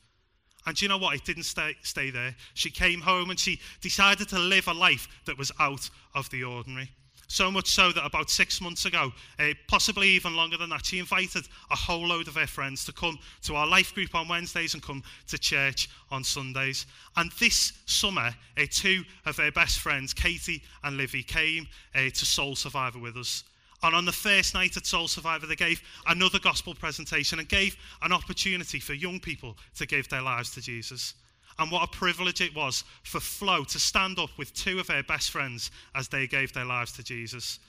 And 0.66 0.82
you 0.82 0.88
know 0.88 0.98
what? 0.98 1.16
It 1.16 1.24
didn't 1.24 1.44
stay, 1.44 1.76
stay 1.84 2.10
there. 2.10 2.36
She 2.56 2.72
came 2.72 3.00
home 3.00 3.30
and 3.30 3.40
she 3.40 3.60
decided 3.82 4.28
to 4.30 4.40
live 4.40 4.68
a 4.68 4.74
life 4.74 5.08
that 5.26 5.38
was 5.38 5.52
out 5.60 5.90
of 6.16 6.30
the 6.32 6.44
ordinary. 6.44 6.90
So 7.36 7.52
much 7.52 7.68
so 7.68 7.92
that 7.92 8.06
about 8.06 8.30
six 8.30 8.62
months 8.62 8.86
ago, 8.86 9.12
uh, 9.40 9.50
possibly 9.68 10.08
even 10.08 10.38
longer 10.38 10.56
than 10.56 10.70
that, 10.70 10.86
she 10.86 11.00
invited 11.00 11.50
a 11.70 11.76
whole 11.76 12.08
load 12.08 12.30
of 12.30 12.36
her 12.36 12.48
friends 12.48 12.86
to 12.86 12.94
come 12.94 13.20
to 13.42 13.56
our 13.56 13.68
life 13.68 13.94
group 13.94 14.16
on 14.16 14.30
Wednesdays 14.30 14.74
and 14.74 14.82
come 14.82 15.04
to 15.28 15.38
church 15.38 15.90
on 16.10 16.24
Sundays. 16.24 16.86
And 17.18 17.30
this 17.34 17.74
summer, 17.88 18.34
uh, 18.58 18.66
two 18.72 19.04
of 19.26 19.36
her 19.36 19.52
best 19.52 19.80
friends, 19.80 20.14
Katie 20.14 20.64
and 20.86 20.96
Livy, 20.96 21.24
came 21.24 21.68
uh, 21.94 22.04
to 22.04 22.26
Soul 22.26 22.56
Survivor 22.56 23.00
with 23.00 23.18
us. 23.18 23.44
And 23.84 23.94
on 23.94 24.06
the 24.06 24.14
first 24.14 24.54
night 24.54 24.78
at 24.78 24.86
Soul 24.86 25.10
Survivor, 25.10 25.46
they 25.46 25.58
gave 25.58 25.82
another 26.08 26.40
gospel 26.40 26.74
presentation 26.74 27.40
and 27.40 27.50
gave 27.50 27.76
an 28.02 28.14
opportunity 28.14 28.80
for 28.80 28.94
young 28.94 29.20
people 29.20 29.58
to 29.76 29.86
give 29.86 30.08
their 30.08 30.22
lives 30.22 30.52
to 30.52 30.62
Jesus. 30.62 31.16
And 31.58 31.72
what 31.72 31.84
a 31.84 31.88
privilege 31.88 32.42
it 32.42 32.56
was 32.56 32.84
for 33.04 33.20
Flo 33.20 33.64
to 33.64 33.80
stand 33.80 34.20
up 34.20 34.30
with 34.38 34.54
two 34.54 34.80
of 34.80 34.90
her 34.90 35.04
best 35.04 35.32
friends 35.32 35.72
as 35.96 36.08
they 36.08 36.28
gave 36.28 36.54
their 36.54 36.66
lives 36.66 36.92
to 36.94 37.04
Jesus. 37.04 37.60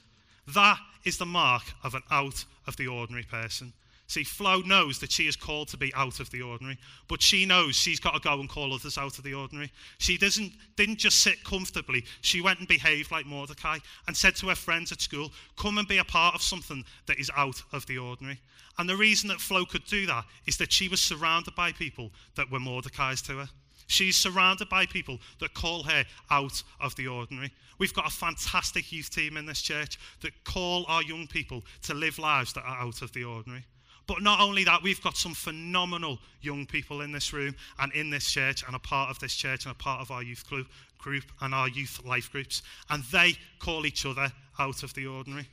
That 0.49 0.79
is 1.05 1.19
the 1.19 1.27
mark 1.27 1.63
of 1.85 1.95
an 1.95 2.03
out 2.11 2.45
of 2.67 2.77
the 2.77 2.89
ordinary 2.89 3.25
person. 3.25 3.73
See, 4.09 4.23
Flo 4.23 4.61
knows 4.61 5.01
that 5.01 5.11
she 5.11 5.27
is 5.27 5.35
called 5.35 5.67
to 5.69 5.77
be 5.77 5.93
out 5.95 6.21
of 6.21 6.31
the 6.31 6.41
ordinary, 6.41 6.79
but 7.09 7.21
she 7.21 7.45
knows 7.45 7.75
she's 7.75 7.99
got 7.99 8.15
to 8.15 8.21
go 8.21 8.39
and 8.39 8.49
call 8.49 8.73
others 8.73 8.97
out 8.97 9.19
of 9.19 9.25
the 9.25 9.35
ordinary. 9.35 9.73
She 9.99 10.17
doesn't, 10.17 10.53
didn't 10.77 10.99
just 10.99 11.21
sit 11.21 11.43
comfortably. 11.43 12.05
She 12.21 12.41
went 12.41 12.61
and 12.61 12.69
behaved 12.69 13.11
like 13.11 13.27
Mordecai 13.27 13.79
and 14.07 14.17
said 14.17 14.37
to 14.37 14.49
her 14.49 14.55
friends 14.55 14.93
at 14.93 15.01
school, 15.01 15.33
Come 15.57 15.79
and 15.79 15.89
be 15.89 15.99
a 15.99 16.05
part 16.05 16.37
of 16.37 16.43
something 16.43 16.85
that 17.07 17.19
is 17.19 17.33
out 17.37 17.61
of 17.73 17.85
the 17.87 17.99
ordinary. 17.99 18.39
And 18.79 18.89
the 18.89 18.97
reason 18.97 19.29
that 19.29 19.41
Flo 19.41 19.65
could 19.65 19.85
do 19.87 20.07
that 20.07 20.25
is 20.47 20.57
that 20.59 20.73
she 20.73 20.87
was 20.87 21.01
surrounded 21.01 21.57
by 21.57 21.73
people 21.73 22.13
that 22.37 22.51
were 22.51 22.61
Mordecai's 22.61 23.23
to 23.23 23.39
her. 23.39 23.49
She's 23.87 24.17
surrounded 24.17 24.69
by 24.69 24.87
people 24.87 25.19
that 25.41 25.55
call 25.55 25.85
her 25.85 26.05
out 26.31 26.63
of 26.81 26.97
the 26.97 27.07
ordinary. 27.07 27.53
We've 27.79 27.95
got 27.95 28.09
a 28.09 28.11
fantastic 28.11 28.91
youth 28.91 29.11
team 29.11 29.37
in 29.37 29.47
this 29.47 29.63
church 29.63 29.99
that 30.23 30.45
call 30.45 30.85
our 30.89 31.03
young 31.03 31.27
people 31.27 31.63
to 31.83 31.95
live 31.95 32.19
lives 32.19 32.53
that 32.55 32.65
are 32.65 32.79
out 32.79 33.03
of 33.03 33.13
the 33.13 33.25
ordinary. 33.25 33.65
But 34.07 34.23
not 34.23 34.41
only 34.41 34.65
that, 34.65 34.83
we've 34.83 35.03
got 35.03 35.17
some 35.17 35.35
phenomenal 35.35 36.19
young 36.41 36.65
people 36.65 37.01
in 37.01 37.13
this 37.13 37.33
room 37.33 37.55
and 37.79 37.93
in 37.93 38.11
this 38.11 38.31
church 38.31 38.65
and 38.67 38.75
a 38.77 38.79
part 38.79 39.11
of 39.11 39.19
this 39.19 39.35
church 39.35 39.65
and 39.65 39.73
a 39.73 39.79
part 39.79 40.01
of 40.01 40.11
our 40.11 40.23
youth 40.23 40.45
group 40.49 41.25
and 41.41 41.55
our 41.55 41.69
youth 41.69 42.01
life 42.05 42.31
groups. 42.31 42.63
And 42.89 43.03
they 43.05 43.37
call 43.59 43.85
each 43.85 44.07
other 44.07 44.33
out 44.59 44.83
of 44.83 44.95
the 44.95 45.07
ordinary. 45.07 45.49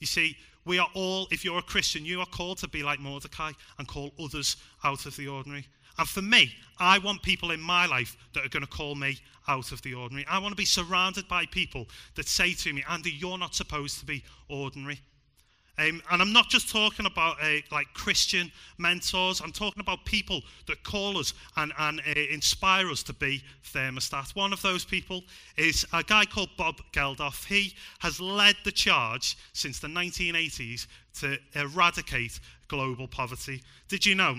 You 0.00 0.06
see, 0.06 0.36
we 0.64 0.78
are 0.78 0.88
all, 0.94 1.28
if 1.30 1.44
you're 1.44 1.58
a 1.58 1.62
Christian, 1.62 2.04
you 2.04 2.20
are 2.20 2.26
called 2.26 2.58
to 2.58 2.68
be 2.68 2.82
like 2.82 3.00
Mordecai 3.00 3.52
and 3.78 3.88
call 3.88 4.12
others 4.22 4.56
out 4.84 5.06
of 5.06 5.16
the 5.16 5.28
ordinary. 5.28 5.66
And 6.00 6.08
for 6.08 6.22
me, 6.22 6.50
I 6.78 6.96
want 6.96 7.22
people 7.22 7.50
in 7.50 7.60
my 7.60 7.84
life 7.84 8.16
that 8.32 8.42
are 8.42 8.48
going 8.48 8.64
to 8.64 8.70
call 8.70 8.94
me 8.94 9.18
out 9.46 9.70
of 9.70 9.82
the 9.82 9.92
ordinary. 9.92 10.26
I 10.26 10.38
want 10.38 10.52
to 10.52 10.56
be 10.56 10.64
surrounded 10.64 11.28
by 11.28 11.44
people 11.44 11.86
that 12.14 12.26
say 12.26 12.54
to 12.54 12.72
me, 12.72 12.82
Andy, 12.88 13.10
you're 13.10 13.36
not 13.36 13.54
supposed 13.54 14.00
to 14.00 14.06
be 14.06 14.24
ordinary. 14.48 14.98
Um, 15.78 16.00
and 16.10 16.22
I'm 16.22 16.32
not 16.32 16.48
just 16.48 16.70
talking 16.70 17.04
about 17.04 17.36
uh, 17.42 17.56
like 17.70 17.86
Christian 17.92 18.50
mentors. 18.78 19.42
I'm 19.42 19.52
talking 19.52 19.82
about 19.82 20.06
people 20.06 20.40
that 20.68 20.82
call 20.84 21.18
us 21.18 21.34
and, 21.58 21.70
and 21.78 22.00
uh, 22.00 22.20
inspire 22.32 22.90
us 22.90 23.02
to 23.02 23.12
be 23.12 23.42
thermostat. 23.70 24.34
One 24.34 24.54
of 24.54 24.62
those 24.62 24.86
people 24.86 25.22
is 25.58 25.84
a 25.92 26.02
guy 26.02 26.24
called 26.24 26.48
Bob 26.56 26.76
Geldof. 26.94 27.44
He 27.44 27.74
has 27.98 28.22
led 28.22 28.56
the 28.64 28.72
charge 28.72 29.36
since 29.52 29.78
the 29.80 29.88
1980s 29.88 30.86
to 31.20 31.36
eradicate 31.54 32.40
global 32.68 33.06
poverty. 33.06 33.62
Did 33.88 34.06
you 34.06 34.14
know 34.14 34.36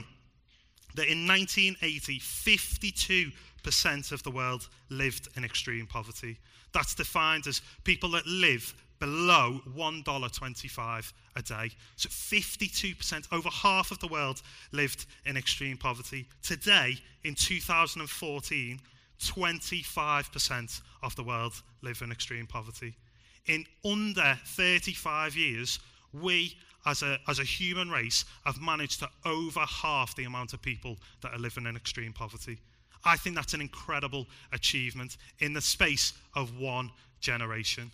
that 0.96 1.08
in 1.08 1.28
1980, 1.28 2.20
52% 2.20 4.12
of 4.12 4.24
the 4.24 4.32
world 4.32 4.68
lived 4.90 5.30
in 5.36 5.44
extreme 5.44 5.88
poverty. 5.88 6.38
That's 6.74 6.96
defined 6.96 7.48
as 7.48 7.62
people 7.84 8.12
that 8.12 8.26
live 8.26 8.74
below 9.00 9.60
$1.25 9.76 11.14
a 11.36 11.42
day. 11.42 11.72
So 11.96 12.08
52%, 12.08 13.28
over 13.32 13.50
half 13.50 13.92
of 13.92 14.00
the 14.00 14.08
world 14.08 14.42
lived 14.72 15.06
in 15.26 15.36
extreme 15.38 15.76
poverty. 15.76 16.28
Today, 16.44 16.98
in 17.24 17.36
2014, 17.36 18.80
25% 19.20 20.82
of 21.04 21.16
the 21.16 21.24
world 21.24 21.54
live 21.82 22.02
in 22.02 22.12
extreme 22.12 22.48
poverty. 22.48 22.94
In 23.48 23.66
under 23.84 24.38
35 24.46 25.36
years, 25.36 25.80
we 26.14 26.56
as 26.86 27.02
a, 27.04 27.20
as 27.28 27.40
a 27.40 27.44
human 27.44 27.90
race, 27.90 28.26
have 28.46 28.62
managed 28.62 29.00
to 29.00 29.10
over 29.26 29.62
half 29.62 30.16
the 30.16 30.24
amount 30.24 30.54
of 30.54 30.62
people 30.62 30.98
that 31.22 31.34
are 31.34 31.40
living 31.40 31.66
in 31.66 31.76
extreme 31.76 32.14
poverty. 32.14 32.58
I 33.04 33.18
think 33.18 33.36
that's 33.36 33.54
an 33.54 33.62
incredible 33.62 34.28
achievement 34.52 35.18
in 35.40 35.54
the 35.54 35.62
space 35.62 36.14
of 36.36 36.60
one 36.60 36.92
generation. 37.20 37.92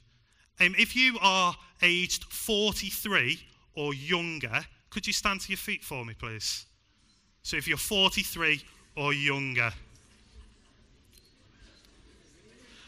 Um, 0.60 0.75
if 0.77 0.96
you 0.96 1.17
are 1.22 1.56
aged 1.82 2.25
43 2.25 3.39
or 3.75 3.94
younger, 3.94 4.65
could 4.89 5.06
you 5.06 5.13
stand 5.13 5.41
to 5.41 5.50
your 5.50 5.58
feet 5.58 5.84
for 5.84 6.03
me, 6.03 6.13
please? 6.13 6.65
So 7.44 7.58
if 7.58 7.67
you're 7.67 7.77
43 7.77 8.62
or 8.96 9.13
younger, 9.13 9.72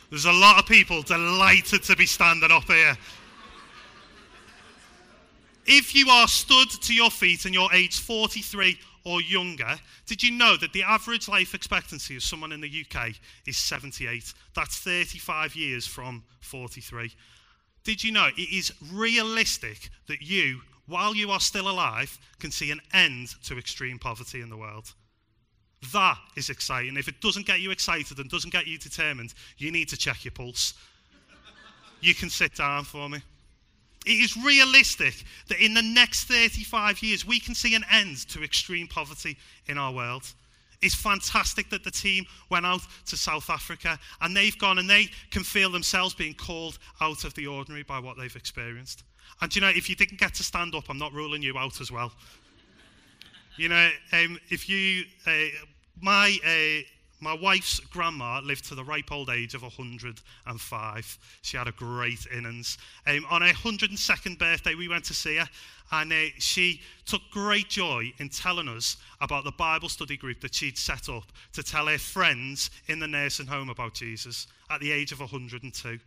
there's 0.10 0.25
a 0.25 0.32
lot 0.32 0.58
of 0.58 0.65
people 0.65 1.03
delighted 1.03 1.84
to 1.84 1.96
be 1.96 2.08
standing 2.08 2.51
up 2.51 2.63
here. 2.63 2.98
If 5.72 5.94
you 5.94 6.10
are 6.10 6.28
stood 6.28 6.72
to 6.82 6.96
your 6.96 7.12
feet 7.12 7.46
and 7.46 7.54
you're 7.54 7.72
aged 7.72 8.00
43 8.00 8.76
or 9.06 9.22
younger, 9.22 9.76
did 10.08 10.24
you 10.24 10.32
know 10.32 10.58
that 10.58 10.74
the 10.74 10.82
average 10.82 11.28
life 11.28 11.54
expectancy 11.54 12.16
of 12.16 12.24
someone 12.24 12.52
in 12.52 12.60
the 12.60 12.86
UK 12.86 13.12
is 13.46 13.56
78? 13.56 14.34
That's 14.56 14.80
35 14.80 15.56
years 15.56 15.86
from 15.86 16.24
43. 16.42 17.12
Did 17.84 18.04
you 18.04 18.12
know 18.12 18.30
it 18.36 18.52
is 18.52 18.74
realistic 18.92 19.92
that 20.08 20.24
you, 20.24 20.62
while 20.88 21.16
you 21.16 21.30
are 21.30 21.40
still 21.40 21.70
alive, 21.70 22.18
can 22.40 22.50
see 22.50 22.72
an 22.72 22.82
end 22.92 23.36
to 23.44 23.60
extreme 23.60 24.00
poverty 24.00 24.42
in 24.42 24.50
the 24.50 24.58
world? 24.58 24.92
That 25.94 26.18
is 26.36 26.50
exciting. 26.50 26.98
If 26.98 27.08
it 27.08 27.22
doesn't 27.22 27.46
get 27.46 27.62
you 27.62 27.70
excited 27.70 28.18
and 28.18 28.28
doesn't 28.28 28.52
get 28.52 28.66
you 28.66 28.80
determined, 28.80 29.36
you 29.60 29.72
need 29.72 29.90
to 29.90 29.98
check 29.98 30.26
your 30.26 30.32
pulse. 30.32 30.74
you 32.02 32.16
can 32.16 32.32
sit 32.32 32.56
down 32.56 32.86
for 32.86 33.08
me. 33.08 33.22
It 34.10 34.22
is 34.22 34.36
realistic 34.36 35.24
that 35.50 35.63
in 35.63 35.75
the 35.75 35.84
next 35.84 36.24
35 36.24 37.04
years, 37.04 37.28
we 37.28 37.39
can 37.39 37.54
see 37.54 37.75
an 37.75 37.86
end 37.92 38.28
to 38.30 38.44
extreme 38.44 38.88
poverty 38.88 39.38
in 39.68 39.78
our 39.78 39.94
world. 39.94 40.24
It's 40.82 40.96
fantastic 40.96 41.70
that 41.70 41.84
the 41.84 41.92
team 41.92 42.25
went 42.50 42.66
out 42.66 42.82
to 43.06 43.16
South 43.16 43.51
Africa 43.51 44.00
and 44.20 44.36
they've 44.36 44.58
gone 44.58 44.80
and 44.80 44.89
they 44.89 45.10
can 45.30 45.44
feel 45.44 45.70
themselves 45.70 46.16
being 46.16 46.34
called 46.34 46.80
out 47.00 47.24
of 47.24 47.36
the 47.36 47.46
ordinary 47.46 47.84
by 47.84 48.00
what 48.00 48.18
they've 48.18 48.36
experienced. 48.36 49.04
And 49.42 49.54
you 49.54 49.62
know, 49.62 49.70
if 49.70 49.88
you 49.88 49.96
didn't 49.96 50.20
get 50.20 50.34
to 50.36 50.44
stand 50.44 50.74
up, 50.74 50.86
I'm 50.89 50.98
not 50.98 51.13
ruling 51.13 51.44
you 51.44 51.56
out 51.60 51.80
as 51.80 51.92
well. 51.92 52.12
you 53.58 53.70
know, 53.70 53.92
um, 54.12 54.39
if 54.50 54.68
you, 54.68 55.04
uh, 55.28 55.50
my 56.01 56.36
uh, 56.44 56.82
my 57.22 57.34
wife's 57.34 57.80
grandma 57.80 58.40
lived 58.40 58.66
to 58.66 58.76
the 58.76 58.84
ripe 58.84 59.12
old 59.12 59.30
age 59.30 59.54
of 59.54 59.62
105. 59.62 61.18
She 61.42 61.58
had 61.58 61.68
a 61.68 61.72
great 61.74 62.26
innings. 62.36 62.78
Um, 63.06 63.26
on 63.30 63.42
her 63.42 63.54
102nd 63.54 64.40
birthday, 64.40 64.76
we 64.76 64.88
went 64.88 65.04
to 65.06 65.14
see 65.14 65.36
her, 65.36 65.48
and 65.92 66.14
uh, 66.14 66.16
she 66.38 66.82
took 67.06 67.22
great 67.32 67.68
joy 67.68 68.14
in 68.20 68.30
telling 68.30 68.70
us 68.70 68.98
about 69.20 69.44
the 69.44 69.52
Bible 69.52 69.90
study 69.90 70.16
group 70.16 70.40
that 70.42 70.56
she'd 70.56 70.78
set 70.78 71.10
up 71.10 71.26
to 71.54 71.64
tell 71.64 71.88
her 71.88 71.98
friends 71.98 72.70
in 72.88 73.00
the 73.00 73.08
nursing 73.08 73.48
home 73.48 73.70
about 73.70 73.94
Jesus 73.94 74.48
at 74.70 74.80
the 74.80 74.92
age 74.92 75.12
of 75.12 75.20
102. 75.20 76.00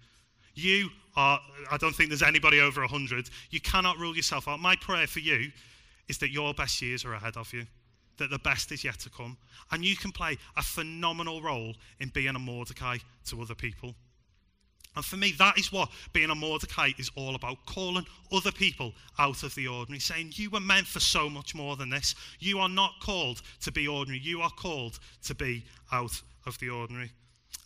You 0.55 0.89
are, 1.17 1.41
I 1.71 1.77
don't 1.77 1.95
think 1.95 2.09
there's 2.09 2.23
anybody 2.23 2.61
over 2.61 2.81
100. 2.81 3.29
You 3.51 3.61
cannot 3.61 3.99
rule 3.99 4.17
yourself 4.17 4.49
out. 4.49 4.61
My 4.61 4.77
prayer 4.77 5.07
for 5.07 5.21
you 5.21 5.51
is 6.09 6.19
that 6.19 6.31
your 6.31 6.55
best 6.55 6.81
years 6.81 7.05
are 7.05 7.15
ahead 7.15 7.37
of 7.37 7.53
you 7.53 7.67
that 8.23 8.31
the 8.31 8.39
best 8.39 8.71
is 8.71 8.85
yet 8.85 8.99
to 9.01 9.11
come. 9.11 9.37
And 9.71 9.85
you 9.85 9.97
can 9.97 10.13
play 10.13 10.39
a 10.57 10.63
phenomenal 10.63 11.43
role 11.43 11.75
in 12.01 12.09
being 12.09 12.37
a 12.37 12.39
Mordecai 12.39 12.99
to 13.27 13.43
other 13.43 13.55
people. 13.55 13.95
And 14.95 15.05
for 15.05 15.17
me, 15.17 15.33
that 15.39 15.59
is 15.59 15.73
what 15.73 15.91
being 16.13 16.31
a 16.31 16.35
Mordecai 16.35 16.91
is 16.99 17.11
all 17.17 17.35
about 17.35 17.65
calling 17.67 18.07
other 18.31 18.53
people 18.53 18.93
out 19.19 19.43
of 19.43 19.55
the 19.55 19.67
ordinary, 19.67 20.01
saying, 20.01 20.33
You 20.35 20.51
were 20.51 20.61
meant 20.61 20.87
for 20.87 21.01
so 21.01 21.31
much 21.31 21.55
more 21.55 21.77
than 21.77 21.89
this. 21.91 22.15
You 22.39 22.59
are 22.59 22.69
not 22.69 23.01
called 23.01 23.41
to 23.63 23.73
be 23.73 23.89
ordinary, 23.89 24.21
you 24.21 24.43
are 24.43 24.51
called 24.51 24.99
to 25.25 25.35
be 25.35 25.65
out 25.91 26.21
of 26.47 26.59
the 26.59 26.69
ordinary. 26.69 27.11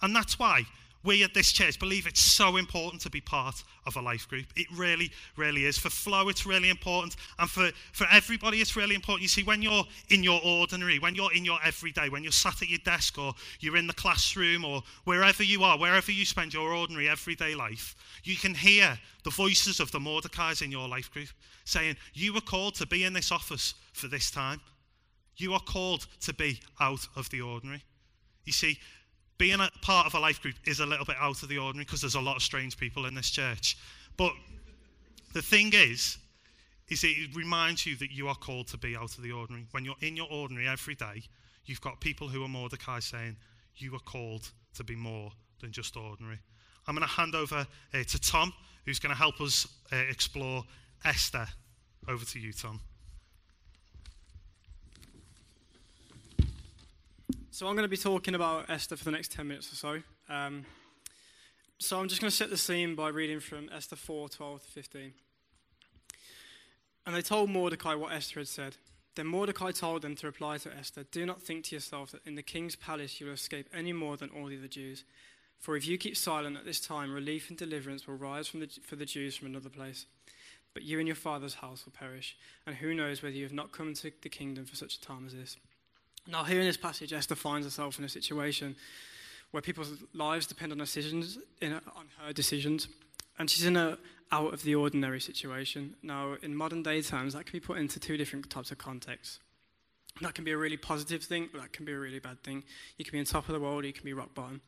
And 0.02 0.14
that's 0.14 0.38
why 0.38 0.62
we 1.06 1.22
at 1.22 1.32
this 1.32 1.52
church 1.52 1.78
believe 1.78 2.06
it's 2.06 2.20
so 2.20 2.56
important 2.56 3.00
to 3.02 3.10
be 3.10 3.20
part 3.20 3.62
of 3.86 3.96
a 3.96 4.00
life 4.00 4.28
group. 4.28 4.46
It 4.56 4.66
really, 4.74 5.12
really 5.36 5.64
is. 5.64 5.78
For 5.78 5.88
Flo, 5.88 6.28
it's 6.28 6.44
really 6.44 6.68
important. 6.68 7.16
And 7.38 7.48
for, 7.48 7.70
for 7.92 8.06
everybody, 8.10 8.60
it's 8.60 8.76
really 8.76 8.96
important. 8.96 9.22
You 9.22 9.28
see, 9.28 9.44
when 9.44 9.62
you're 9.62 9.84
in 10.10 10.22
your 10.22 10.40
ordinary, 10.44 10.98
when 10.98 11.14
you're 11.14 11.32
in 11.32 11.44
your 11.44 11.58
everyday, 11.64 12.08
when 12.08 12.24
you're 12.24 12.32
sat 12.32 12.60
at 12.60 12.68
your 12.68 12.80
desk 12.84 13.16
or 13.18 13.32
you're 13.60 13.76
in 13.76 13.86
the 13.86 13.94
classroom 13.94 14.64
or 14.64 14.82
wherever 15.04 15.44
you 15.44 15.62
are, 15.62 15.78
wherever 15.78 16.10
you 16.10 16.26
spend 16.26 16.52
your 16.52 16.74
ordinary 16.74 17.08
everyday 17.08 17.54
life, 17.54 17.94
you 18.24 18.36
can 18.36 18.54
hear 18.54 18.98
the 19.22 19.30
voices 19.30 19.80
of 19.80 19.92
the 19.92 19.98
Mordecais 20.00 20.62
in 20.62 20.72
your 20.72 20.88
life 20.88 21.10
group 21.12 21.28
saying, 21.64 21.96
You 22.14 22.34
were 22.34 22.40
called 22.40 22.74
to 22.76 22.86
be 22.86 23.04
in 23.04 23.12
this 23.12 23.30
office 23.30 23.74
for 23.92 24.08
this 24.08 24.30
time. 24.30 24.60
You 25.36 25.52
are 25.52 25.60
called 25.60 26.06
to 26.20 26.34
be 26.34 26.60
out 26.80 27.06
of 27.14 27.30
the 27.30 27.42
ordinary. 27.42 27.82
You 28.44 28.52
see, 28.52 28.78
being 29.38 29.60
a 29.60 29.68
part 29.82 30.06
of 30.06 30.14
a 30.14 30.18
life 30.18 30.40
group 30.40 30.54
is 30.66 30.80
a 30.80 30.86
little 30.86 31.04
bit 31.04 31.16
out 31.20 31.42
of 31.42 31.48
the 31.48 31.58
ordinary 31.58 31.84
because 31.84 32.00
there's 32.00 32.14
a 32.14 32.20
lot 32.20 32.36
of 32.36 32.42
strange 32.42 32.76
people 32.76 33.06
in 33.06 33.14
this 33.14 33.30
church. 33.30 33.76
But 34.16 34.32
the 35.34 35.42
thing 35.42 35.72
is, 35.74 36.18
is 36.88 37.04
it 37.04 37.34
reminds 37.34 37.84
you 37.84 37.96
that 37.96 38.12
you 38.12 38.28
are 38.28 38.34
called 38.34 38.68
to 38.68 38.78
be 38.78 38.96
out 38.96 39.16
of 39.16 39.22
the 39.22 39.32
ordinary. 39.32 39.66
When 39.72 39.84
you're 39.84 39.96
in 40.00 40.16
your 40.16 40.28
ordinary 40.30 40.68
every 40.68 40.94
day, 40.94 41.22
you've 41.64 41.80
got 41.80 42.00
people 42.00 42.28
who 42.28 42.44
are 42.44 42.48
Mordecai 42.48 43.00
saying, 43.00 43.36
you 43.76 43.94
are 43.94 44.00
called 44.00 44.50
to 44.74 44.84
be 44.84 44.94
more 44.94 45.32
than 45.60 45.72
just 45.72 45.96
ordinary. 45.96 46.38
I'm 46.86 46.94
going 46.94 47.06
to 47.06 47.14
hand 47.14 47.34
over 47.34 47.66
uh, 47.92 48.02
to 48.04 48.20
Tom, 48.20 48.52
who's 48.84 48.98
going 48.98 49.10
to 49.10 49.18
help 49.18 49.40
us 49.40 49.66
uh, 49.92 49.96
explore 49.96 50.62
Esther. 51.04 51.46
Over 52.08 52.24
to 52.24 52.38
you, 52.38 52.52
Tom. 52.52 52.80
So 57.56 57.66
I'm 57.66 57.74
going 57.74 57.84
to 57.84 57.88
be 57.88 57.96
talking 57.96 58.34
about 58.34 58.68
Esther 58.68 58.96
for 58.96 59.04
the 59.04 59.12
next 59.12 59.32
10 59.32 59.48
minutes 59.48 59.72
or 59.72 59.76
so. 59.76 60.02
Um, 60.28 60.66
so 61.78 61.98
I'm 61.98 62.06
just 62.06 62.20
going 62.20 62.30
to 62.30 62.36
set 62.36 62.50
the 62.50 62.58
scene 62.58 62.94
by 62.94 63.08
reading 63.08 63.40
from 63.40 63.70
Esther 63.74 63.96
4 63.96 64.28
12 64.28 64.62
to 64.62 64.68
15. 64.72 65.14
And 67.06 67.16
they 67.16 67.22
told 67.22 67.48
Mordecai 67.48 67.94
what 67.94 68.12
Esther 68.12 68.40
had 68.40 68.48
said. 68.48 68.76
Then 69.14 69.28
Mordecai 69.28 69.70
told 69.70 70.02
them 70.02 70.14
to 70.16 70.26
reply 70.26 70.58
to 70.58 70.76
Esther 70.76 71.04
Do 71.04 71.24
not 71.24 71.40
think 71.40 71.64
to 71.64 71.76
yourself 71.76 72.10
that 72.10 72.26
in 72.26 72.34
the 72.34 72.42
king's 72.42 72.76
palace 72.76 73.22
you 73.22 73.26
will 73.26 73.32
escape 73.32 73.70
any 73.72 73.94
more 73.94 74.18
than 74.18 74.28
all 74.28 74.48
the 74.48 74.58
other 74.58 74.68
Jews. 74.68 75.04
For 75.58 75.78
if 75.78 75.88
you 75.88 75.96
keep 75.96 76.18
silent 76.18 76.58
at 76.58 76.66
this 76.66 76.78
time, 76.78 77.10
relief 77.10 77.48
and 77.48 77.56
deliverance 77.56 78.06
will 78.06 78.16
rise 78.16 78.50
the, 78.50 78.68
for 78.82 78.96
the 78.96 79.06
Jews 79.06 79.34
from 79.34 79.46
another 79.46 79.70
place. 79.70 80.04
But 80.74 80.82
you 80.82 80.98
and 80.98 81.08
your 81.08 81.16
father's 81.16 81.54
house 81.54 81.86
will 81.86 81.94
perish. 81.98 82.36
And 82.66 82.76
who 82.76 82.92
knows 82.92 83.22
whether 83.22 83.34
you 83.34 83.44
have 83.44 83.52
not 83.54 83.72
come 83.72 83.94
to 83.94 84.12
the 84.20 84.28
kingdom 84.28 84.66
for 84.66 84.76
such 84.76 84.96
a 84.96 85.00
time 85.00 85.24
as 85.26 85.32
this. 85.32 85.56
Now, 86.28 86.44
here 86.44 86.60
in 86.60 86.66
this 86.66 86.76
passage, 86.76 87.12
Esther 87.12 87.34
finds 87.34 87.66
herself 87.66 87.98
in 87.98 88.04
a 88.04 88.08
situation 88.08 88.76
where 89.52 89.60
people's 89.60 89.92
lives 90.12 90.46
depend 90.46 90.72
on 90.72 90.78
decisions, 90.78 91.38
a, 91.62 91.66
on 91.66 92.08
her 92.24 92.32
decisions, 92.32 92.88
and 93.38 93.48
she's 93.48 93.64
in 93.64 93.76
a 93.76 93.98
out 94.32 94.52
of 94.52 94.62
the 94.64 94.74
ordinary 94.74 95.20
situation. 95.20 95.94
Now, 96.02 96.36
in 96.42 96.56
modern 96.56 96.82
day 96.82 97.00
terms, 97.00 97.34
that 97.34 97.46
can 97.46 97.52
be 97.52 97.60
put 97.60 97.78
into 97.78 98.00
two 98.00 98.16
different 98.16 98.50
types 98.50 98.72
of 98.72 98.78
contexts. 98.78 99.38
That 100.20 100.34
can 100.34 100.44
be 100.44 100.50
a 100.50 100.56
really 100.56 100.76
positive 100.76 101.22
thing, 101.22 101.48
but 101.52 101.60
that 101.60 101.72
can 101.72 101.84
be 101.84 101.92
a 101.92 101.98
really 101.98 102.18
bad 102.18 102.42
thing. 102.42 102.64
You 102.96 103.04
can 103.04 103.12
be 103.12 103.18
on 103.18 103.24
top 103.24 103.48
of 103.48 103.54
the 103.54 103.60
world, 103.60 103.84
or 103.84 103.86
you 103.86 103.92
can 103.92 104.04
be 104.04 104.14
rock 104.14 104.34
bottom. 104.34 104.60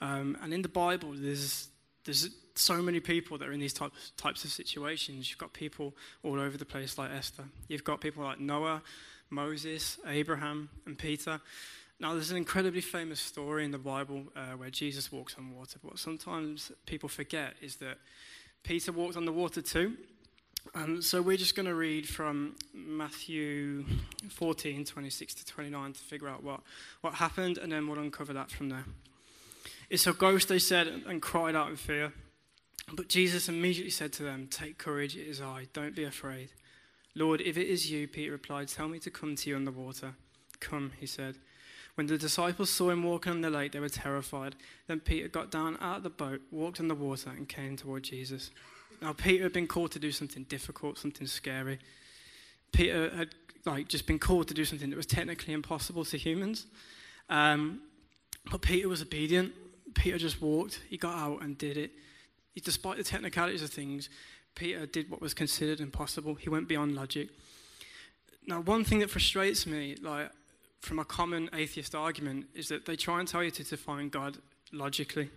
Um, 0.00 0.38
and 0.42 0.54
in 0.54 0.62
the 0.62 0.68
Bible, 0.68 1.12
there's 1.14 1.68
there's 2.04 2.30
so 2.54 2.82
many 2.82 2.98
people 2.98 3.38
that 3.38 3.48
are 3.48 3.52
in 3.52 3.60
these 3.60 3.72
types 3.72 4.12
types 4.16 4.44
of 4.44 4.50
situations. 4.50 5.30
You've 5.30 5.38
got 5.38 5.52
people 5.52 5.94
all 6.22 6.40
over 6.40 6.56
the 6.56 6.64
place, 6.64 6.96
like 6.96 7.10
Esther. 7.10 7.44
You've 7.68 7.84
got 7.84 8.00
people 8.00 8.24
like 8.24 8.40
Noah, 8.40 8.82
Moses, 9.32 9.98
Abraham, 10.06 10.68
and 10.86 10.96
Peter. 10.96 11.40
Now, 11.98 12.12
there's 12.12 12.30
an 12.30 12.36
incredibly 12.36 12.80
famous 12.80 13.20
story 13.20 13.64
in 13.64 13.70
the 13.70 13.78
Bible 13.78 14.24
uh, 14.36 14.56
where 14.56 14.70
Jesus 14.70 15.10
walks 15.10 15.36
on 15.38 15.50
water. 15.50 15.78
But 15.82 15.92
what 15.92 15.98
sometimes 15.98 16.70
people 16.86 17.08
forget 17.08 17.54
is 17.60 17.76
that 17.76 17.98
Peter 18.62 18.92
walked 18.92 19.16
on 19.16 19.24
the 19.24 19.32
water 19.32 19.62
too. 19.62 19.96
Um, 20.74 21.02
so 21.02 21.20
we're 21.20 21.36
just 21.36 21.56
going 21.56 21.66
to 21.66 21.74
read 21.74 22.08
from 22.08 22.56
Matthew 22.72 23.84
14, 24.30 24.84
26 24.84 25.34
to 25.34 25.46
29 25.46 25.92
to 25.92 25.98
figure 25.98 26.28
out 26.28 26.44
what, 26.44 26.60
what 27.00 27.14
happened, 27.14 27.58
and 27.58 27.72
then 27.72 27.88
we'll 27.88 27.98
uncover 27.98 28.32
that 28.32 28.50
from 28.50 28.68
there. 28.68 28.84
It's 29.90 30.06
a 30.06 30.12
ghost, 30.12 30.48
they 30.48 30.58
said, 30.58 30.86
and 30.86 31.20
cried 31.20 31.56
out 31.56 31.68
in 31.68 31.76
fear. 31.76 32.12
But 32.92 33.08
Jesus 33.08 33.48
immediately 33.48 33.90
said 33.90 34.12
to 34.14 34.22
them, 34.22 34.48
Take 34.50 34.78
courage, 34.78 35.16
it 35.16 35.26
is 35.26 35.40
I, 35.40 35.66
don't 35.72 35.94
be 35.94 36.04
afraid. 36.04 36.50
Lord, 37.14 37.40
if 37.40 37.56
it 37.58 37.66
is 37.66 37.90
you, 37.90 38.08
Peter 38.08 38.32
replied, 38.32 38.68
tell 38.68 38.88
me 38.88 38.98
to 39.00 39.10
come 39.10 39.36
to 39.36 39.50
you 39.50 39.56
on 39.56 39.64
the 39.64 39.70
water. 39.72 40.14
Come, 40.60 40.92
he 40.98 41.06
said. 41.06 41.36
When 41.94 42.06
the 42.06 42.16
disciples 42.16 42.70
saw 42.70 42.90
him 42.90 43.02
walking 43.02 43.32
on 43.32 43.40
the 43.42 43.50
lake, 43.50 43.72
they 43.72 43.80
were 43.80 43.88
terrified. 43.88 44.56
Then 44.86 45.00
Peter 45.00 45.28
got 45.28 45.50
down 45.50 45.76
out 45.80 45.98
of 45.98 46.02
the 46.04 46.10
boat, 46.10 46.40
walked 46.50 46.80
on 46.80 46.88
the 46.88 46.94
water, 46.94 47.30
and 47.30 47.46
came 47.48 47.76
toward 47.76 48.04
Jesus. 48.04 48.50
Now, 49.02 49.12
Peter 49.12 49.42
had 49.42 49.52
been 49.52 49.66
called 49.66 49.90
to 49.92 49.98
do 49.98 50.10
something 50.10 50.44
difficult, 50.44 50.96
something 50.96 51.26
scary. 51.26 51.78
Peter 52.72 53.10
had 53.14 53.34
like 53.66 53.88
just 53.88 54.06
been 54.06 54.18
called 54.18 54.48
to 54.48 54.54
do 54.54 54.64
something 54.64 54.90
that 54.90 54.96
was 54.96 55.06
technically 55.06 55.52
impossible 55.52 56.04
to 56.06 56.16
humans. 56.16 56.66
Um, 57.28 57.82
but 58.50 58.62
Peter 58.62 58.88
was 58.88 59.02
obedient. 59.02 59.52
Peter 59.94 60.18
just 60.18 60.40
walked. 60.40 60.80
He 60.88 60.96
got 60.96 61.16
out 61.16 61.42
and 61.42 61.58
did 61.58 61.76
it. 61.76 61.90
He, 62.54 62.60
despite 62.60 62.96
the 62.96 63.04
technicalities 63.04 63.62
of 63.62 63.70
things, 63.70 64.08
Peter 64.54 64.86
did 64.86 65.10
what 65.10 65.20
was 65.20 65.34
considered 65.34 65.80
impossible. 65.80 66.34
He 66.34 66.48
went 66.48 66.68
beyond 66.68 66.94
logic. 66.94 67.28
Now, 68.46 68.60
one 68.60 68.84
thing 68.84 68.98
that 69.00 69.10
frustrates 69.10 69.66
me, 69.66 69.96
like 70.02 70.30
from 70.80 70.98
a 70.98 71.04
common 71.04 71.48
atheist 71.52 71.94
argument, 71.94 72.46
is 72.54 72.68
that 72.68 72.86
they 72.86 72.96
try 72.96 73.20
and 73.20 73.28
tell 73.28 73.42
you 73.42 73.50
to 73.52 73.64
define 73.64 74.08
God 74.08 74.38
logically. 74.72 75.30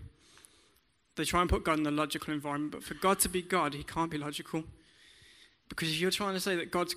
They 1.15 1.23
try 1.23 1.41
and 1.41 1.49
put 1.49 1.63
God 1.63 1.79
in 1.79 1.85
a 1.85 1.91
logical 1.91 2.33
environment, 2.33 2.71
but 2.73 2.83
for 2.83 2.95
God 2.95 3.19
to 3.19 3.29
be 3.29 3.41
God, 3.41 3.73
he 3.73 3.83
can't 3.83 4.11
be 4.11 4.17
logical. 4.17 4.63
Because 5.69 5.89
if 5.89 5.99
you're 5.99 6.11
trying 6.11 6.33
to 6.33 6.39
say 6.39 6.55
that 6.55 6.71
God's, 6.71 6.95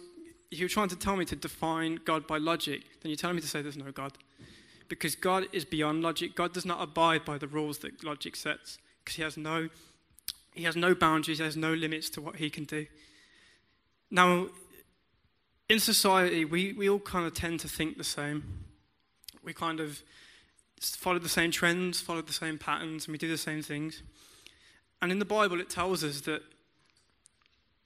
if 0.50 0.58
you're 0.58 0.68
trying 0.68 0.88
to 0.88 0.96
tell 0.96 1.14
me 1.14 1.24
to 1.26 1.36
define 1.36 2.00
God 2.04 2.26
by 2.26 2.38
logic, 2.38 2.82
then 3.00 3.10
you're 3.10 3.16
telling 3.16 3.36
me 3.36 3.42
to 3.42 3.48
say 3.48 3.62
there's 3.62 3.76
no 3.76 3.92
God. 3.92 4.12
Because 4.88 5.14
God 5.14 5.46
is 5.52 5.64
beyond 5.64 6.02
logic. 6.02 6.34
God 6.34 6.52
does 6.52 6.64
not 6.64 6.82
abide 6.82 7.24
by 7.24 7.38
the 7.38 7.46
rules 7.46 7.78
that 7.78 8.02
logic 8.02 8.34
sets, 8.34 8.78
because 9.04 9.16
he 9.16 9.22
has 9.22 9.36
no 9.36 9.68
he 10.58 10.64
has 10.64 10.74
no 10.74 10.92
boundaries, 10.92 11.38
there's 11.38 11.56
no 11.56 11.72
limits 11.72 12.10
to 12.10 12.20
what 12.20 12.34
he 12.36 12.50
can 12.50 12.64
do. 12.64 12.84
Now, 14.10 14.48
in 15.68 15.78
society, 15.78 16.44
we, 16.44 16.72
we 16.72 16.90
all 16.90 16.98
kind 16.98 17.24
of 17.24 17.32
tend 17.32 17.60
to 17.60 17.68
think 17.68 17.96
the 17.96 18.02
same. 18.02 18.64
We 19.44 19.52
kind 19.52 19.78
of 19.78 20.02
follow 20.80 21.20
the 21.20 21.28
same 21.28 21.52
trends, 21.52 22.00
follow 22.00 22.22
the 22.22 22.32
same 22.32 22.58
patterns, 22.58 23.06
and 23.06 23.12
we 23.12 23.18
do 23.18 23.28
the 23.28 23.38
same 23.38 23.62
things. 23.62 24.02
And 25.00 25.12
in 25.12 25.20
the 25.20 25.24
Bible, 25.24 25.60
it 25.60 25.70
tells 25.70 26.02
us 26.02 26.22
that 26.22 26.42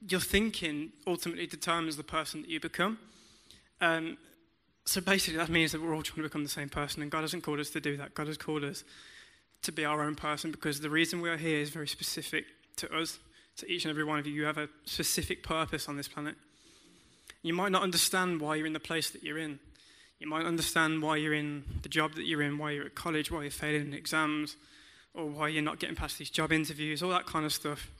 your 0.08 0.20
thinking 0.20 0.92
ultimately 1.06 1.46
determines 1.46 1.98
the 1.98 2.02
person 2.02 2.40
that 2.40 2.48
you 2.48 2.58
become. 2.58 2.98
Um, 3.82 4.16
so 4.86 5.02
basically, 5.02 5.36
that 5.36 5.50
means 5.50 5.72
that 5.72 5.82
we're 5.82 5.94
all 5.94 6.02
trying 6.02 6.16
to 6.16 6.22
become 6.22 6.42
the 6.42 6.48
same 6.48 6.70
person, 6.70 7.02
and 7.02 7.10
God 7.10 7.20
hasn't 7.20 7.42
called 7.42 7.60
us 7.60 7.68
to 7.70 7.80
do 7.80 7.98
that. 7.98 8.14
God 8.14 8.28
has 8.28 8.38
called 8.38 8.64
us 8.64 8.82
to 9.60 9.72
be 9.72 9.84
our 9.84 10.02
own 10.02 10.14
person 10.14 10.50
because 10.50 10.80
the 10.80 10.88
reason 10.88 11.20
we 11.20 11.28
are 11.28 11.36
here 11.36 11.58
is 11.58 11.68
very 11.68 11.86
specific 11.86 12.46
to 12.76 12.92
us, 12.94 13.18
to 13.56 13.70
each 13.70 13.84
and 13.84 13.90
every 13.90 14.04
one 14.04 14.18
of 14.18 14.26
you. 14.26 14.32
You 14.32 14.44
have 14.44 14.58
a 14.58 14.68
specific 14.84 15.42
purpose 15.42 15.88
on 15.88 15.96
this 15.96 16.08
planet. 16.08 16.36
You 17.42 17.54
might 17.54 17.72
not 17.72 17.82
understand 17.82 18.40
why 18.40 18.56
you're 18.56 18.66
in 18.66 18.72
the 18.72 18.80
place 18.80 19.10
that 19.10 19.22
you're 19.22 19.38
in. 19.38 19.58
You 20.20 20.28
might 20.28 20.46
understand 20.46 21.02
why 21.02 21.16
you're 21.16 21.34
in 21.34 21.64
the 21.82 21.88
job 21.88 22.14
that 22.14 22.26
you're 22.26 22.42
in, 22.42 22.56
why 22.56 22.70
you're 22.70 22.86
at 22.86 22.94
college, 22.94 23.30
why 23.30 23.42
you're 23.42 23.50
failing 23.50 23.88
in 23.88 23.94
exams, 23.94 24.56
or 25.14 25.26
why 25.26 25.48
you're 25.48 25.62
not 25.62 25.80
getting 25.80 25.96
past 25.96 26.18
these 26.18 26.30
job 26.30 26.52
interviews, 26.52 27.02
all 27.02 27.10
that 27.10 27.26
kind 27.26 27.44
of 27.44 27.52
stuff. 27.52 27.90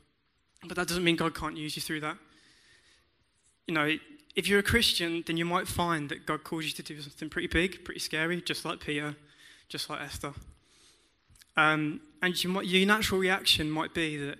But 0.65 0.77
that 0.77 0.87
doesn't 0.87 1.03
mean 1.03 1.17
God 1.17 1.35
can't 1.35 1.57
use 1.57 1.75
you 1.75 1.83
through 1.83 2.01
that. 2.01 2.17
You 3.67 3.75
know, 3.75 3.97
if 4.37 4.49
you're 4.49 4.61
a 4.61 4.63
Christian, 4.63 5.25
then 5.27 5.37
you 5.37 5.45
might 5.45 5.67
find 5.67 6.09
that 6.11 6.25
God 6.25 6.45
calls 6.45 6.65
you 6.65 6.71
to 6.73 6.83
do 6.83 7.01
something 7.01 7.29
pretty 7.29 7.49
big, 7.49 7.85
pretty 7.85 8.01
scary, 8.01 8.41
just 8.41 8.65
like 8.65 8.81
Peter, 8.81 9.17
just 9.69 9.91
like 9.91 10.01
Esther. 10.01 10.33
Um, 11.57 12.01
and 12.23 12.43
you 12.43 12.51
might, 12.51 12.67
your 12.67 12.87
natural 12.87 13.21
reaction 13.21 13.71
might 13.71 13.93
be 13.93 14.17
that 14.17 14.39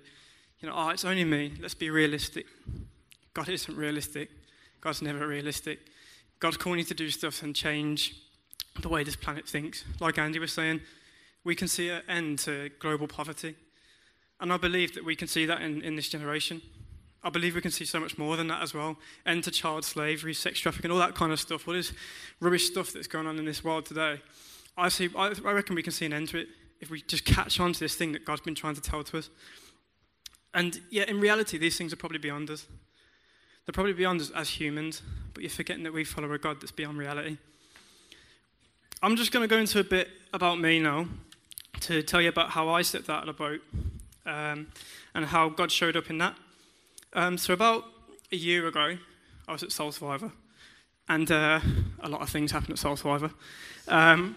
you 0.63 0.69
know, 0.69 0.75
oh, 0.77 0.89
it's 0.89 1.03
only 1.03 1.25
me. 1.25 1.51
Let's 1.61 1.73
be 1.73 1.89
realistic. 1.89 2.45
God 3.33 3.49
isn't 3.49 3.75
realistic. 3.75 4.29
God's 4.79 5.01
never 5.01 5.27
realistic. 5.27 5.79
God's 6.39 6.55
calling 6.55 6.79
you 6.79 6.85
to 6.85 6.93
do 6.93 7.09
stuff 7.09 7.43
and 7.43 7.53
change 7.53 8.15
the 8.81 8.87
way 8.87 9.03
this 9.03 9.17
planet 9.17 9.45
thinks. 9.45 9.83
Like 9.99 10.17
Andy 10.17 10.39
was 10.39 10.53
saying, 10.53 10.79
we 11.43 11.53
can 11.53 11.67
see 11.67 11.89
an 11.89 12.01
end 12.07 12.39
to 12.39 12.69
global 12.79 13.09
poverty. 13.09 13.55
And 14.39 14.53
I 14.53 14.57
believe 14.57 14.95
that 14.95 15.03
we 15.03 15.17
can 15.17 15.27
see 15.27 15.45
that 15.45 15.61
in, 15.61 15.81
in 15.81 15.97
this 15.97 16.07
generation. 16.07 16.61
I 17.25 17.29
believe 17.29 17.55
we 17.55 17.61
can 17.61 17.71
see 17.71 17.85
so 17.85 17.99
much 17.99 18.17
more 18.17 18.37
than 18.37 18.47
that 18.47 18.61
as 18.61 18.73
well. 18.73 18.95
End 19.25 19.43
to 19.43 19.51
child 19.51 19.83
slavery, 19.83 20.33
sex 20.33 20.61
trafficking, 20.61 20.91
all 20.91 20.97
that 20.99 21.13
kind 21.13 21.33
of 21.33 21.41
stuff. 21.41 21.67
All 21.67 21.73
this 21.73 21.91
rubbish 22.39 22.67
stuff 22.67 22.93
that's 22.93 23.07
going 23.07 23.27
on 23.27 23.37
in 23.37 23.43
this 23.43 23.65
world 23.65 23.85
today. 23.85 24.21
I 24.77 24.87
see. 24.87 25.09
I, 25.13 25.33
I 25.45 25.51
reckon 25.51 25.75
we 25.75 25.83
can 25.83 25.91
see 25.91 26.05
an 26.05 26.13
end 26.13 26.29
to 26.29 26.37
it 26.37 26.47
if 26.79 26.89
we 26.89 27.01
just 27.01 27.25
catch 27.25 27.59
on 27.59 27.73
to 27.73 27.79
this 27.81 27.95
thing 27.95 28.13
that 28.13 28.23
God's 28.23 28.41
been 28.41 28.55
trying 28.55 28.75
to 28.75 28.81
tell 28.81 29.03
to 29.03 29.17
us. 29.17 29.29
And 30.53 30.79
yeah, 30.89 31.03
in 31.07 31.19
reality, 31.19 31.57
these 31.57 31.77
things 31.77 31.93
are 31.93 31.97
probably 31.97 32.19
beyond 32.19 32.49
us. 32.49 32.67
They're 33.65 33.73
probably 33.73 33.93
beyond 33.93 34.21
us 34.21 34.29
as 34.31 34.49
humans, 34.49 35.01
but 35.33 35.41
you're 35.41 35.49
forgetting 35.49 35.83
that 35.83 35.93
we 35.93 36.03
follow 36.03 36.31
a 36.33 36.37
God 36.37 36.61
that's 36.61 36.71
beyond 36.71 36.97
reality. 36.97 37.37
I'm 39.01 39.15
just 39.15 39.31
going 39.31 39.43
to 39.43 39.53
go 39.53 39.59
into 39.59 39.79
a 39.79 39.83
bit 39.83 40.09
about 40.33 40.59
me 40.59 40.79
now 40.79 41.07
to 41.81 42.03
tell 42.03 42.21
you 42.21 42.29
about 42.29 42.51
how 42.51 42.69
I 42.69 42.81
stepped 42.81 43.09
out 43.09 43.27
of 43.27 43.27
the 43.27 43.33
boat 43.33 43.61
um, 44.25 44.67
and 45.13 45.25
how 45.25 45.49
God 45.49 45.71
showed 45.71 45.97
up 45.97 46.09
in 46.09 46.17
that. 46.19 46.35
Um, 47.13 47.37
so, 47.37 47.53
about 47.53 47.85
a 48.31 48.35
year 48.35 48.67
ago, 48.67 48.97
I 49.47 49.51
was 49.51 49.63
at 49.63 49.71
Soul 49.71 49.91
Survivor, 49.91 50.31
and 51.09 51.29
uh, 51.31 51.59
a 51.99 52.09
lot 52.09 52.21
of 52.21 52.29
things 52.29 52.51
happened 52.51 52.71
at 52.71 52.79
Soul 52.79 52.95
Survivor. 52.95 53.31
Um, 53.87 54.35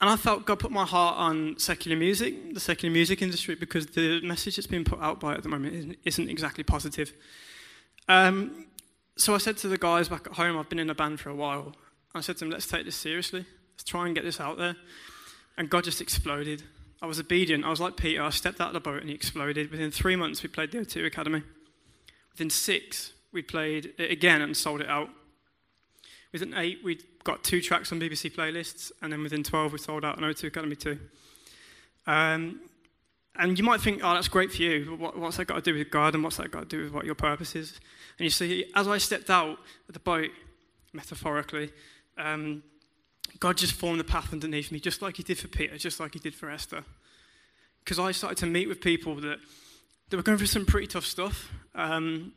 and 0.00 0.08
I 0.08 0.16
felt 0.16 0.44
God 0.44 0.60
put 0.60 0.70
my 0.70 0.84
heart 0.84 1.16
on 1.16 1.58
secular 1.58 1.96
music, 1.96 2.54
the 2.54 2.60
secular 2.60 2.92
music 2.92 3.20
industry, 3.20 3.56
because 3.56 3.86
the 3.86 4.20
message 4.20 4.56
that's 4.56 4.68
being 4.68 4.84
put 4.84 5.00
out 5.00 5.18
by 5.18 5.32
it 5.32 5.38
at 5.38 5.42
the 5.42 5.48
moment 5.48 5.98
isn't, 6.04 6.28
exactly 6.30 6.62
positive. 6.62 7.12
Um, 8.08 8.66
so 9.16 9.34
I 9.34 9.38
said 9.38 9.56
to 9.58 9.68
the 9.68 9.76
guys 9.76 10.08
back 10.08 10.26
at 10.26 10.34
home, 10.34 10.56
I've 10.56 10.68
been 10.68 10.78
in 10.78 10.88
a 10.88 10.94
band 10.94 11.18
for 11.18 11.30
a 11.30 11.34
while. 11.34 11.74
I 12.14 12.20
said 12.20 12.36
to 12.36 12.40
them, 12.40 12.50
let's 12.50 12.68
take 12.68 12.84
this 12.84 12.94
seriously. 12.94 13.44
Let's 13.72 13.84
try 13.84 14.06
and 14.06 14.14
get 14.14 14.24
this 14.24 14.40
out 14.40 14.56
there. 14.56 14.76
And 15.56 15.68
God 15.68 15.82
just 15.82 16.00
exploded. 16.00 16.62
I 17.02 17.06
was 17.06 17.18
obedient. 17.18 17.64
I 17.64 17.70
was 17.70 17.80
like 17.80 17.96
Peter. 17.96 18.22
I 18.22 18.30
stepped 18.30 18.60
out 18.60 18.68
of 18.68 18.74
the 18.74 18.80
boat 18.80 19.00
and 19.00 19.08
he 19.08 19.14
exploded. 19.14 19.72
Within 19.72 19.90
three 19.90 20.14
months, 20.14 20.44
we 20.44 20.48
played 20.48 20.70
the 20.70 20.78
O2 20.78 21.06
Academy. 21.06 21.42
Within 22.32 22.50
six, 22.50 23.12
we 23.32 23.42
played 23.42 23.94
it 23.98 24.12
again 24.12 24.42
and 24.42 24.56
sold 24.56 24.80
it 24.80 24.88
out. 24.88 25.10
Within 26.32 26.54
eight, 26.54 26.78
we'd 26.84 27.04
got 27.24 27.42
two 27.42 27.60
tracks 27.60 27.90
on 27.92 28.00
BBC 28.00 28.34
playlists, 28.34 28.92
and 29.00 29.12
then 29.12 29.22
within 29.22 29.42
12, 29.42 29.72
we 29.72 29.78
sold 29.78 30.04
out 30.04 30.18
an 30.18 30.24
O2 30.24 30.48
Academy 30.48 30.76
2. 30.76 30.98
Um, 32.06 32.60
and 33.36 33.56
you 33.56 33.64
might 33.64 33.80
think, 33.80 34.00
oh, 34.02 34.14
that's 34.14 34.28
great 34.28 34.52
for 34.52 34.62
you. 34.62 34.96
What, 34.98 35.16
what's 35.16 35.36
that 35.36 35.46
got 35.46 35.56
to 35.56 35.60
do 35.60 35.78
with 35.78 35.90
God, 35.90 36.14
and 36.14 36.24
what's 36.24 36.36
that 36.38 36.50
got 36.50 36.68
to 36.68 36.76
do 36.76 36.84
with 36.84 36.92
what 36.92 37.06
your 37.06 37.14
purpose 37.14 37.54
is? 37.54 37.80
And 38.18 38.24
you 38.24 38.30
see, 38.30 38.66
as 38.74 38.88
I 38.88 38.98
stepped 38.98 39.30
out 39.30 39.58
of 39.88 39.94
the 39.94 40.00
boat, 40.00 40.30
metaphorically, 40.92 41.70
um, 42.16 42.62
God 43.38 43.56
just 43.56 43.74
formed 43.74 44.00
the 44.00 44.04
path 44.04 44.32
underneath 44.32 44.72
me, 44.72 44.80
just 44.80 45.02
like 45.02 45.16
He 45.16 45.22
did 45.22 45.38
for 45.38 45.48
Peter, 45.48 45.78
just 45.78 46.00
like 46.00 46.14
He 46.14 46.18
did 46.18 46.34
for 46.34 46.50
Esther. 46.50 46.84
Because 47.84 47.98
I 47.98 48.12
started 48.12 48.38
to 48.38 48.46
meet 48.46 48.68
with 48.68 48.80
people 48.80 49.14
that, 49.16 49.38
that 50.10 50.16
were 50.16 50.22
going 50.22 50.38
through 50.38 50.48
some 50.48 50.66
pretty 50.66 50.88
tough 50.88 51.06
stuff. 51.06 51.50
Um, 51.74 52.32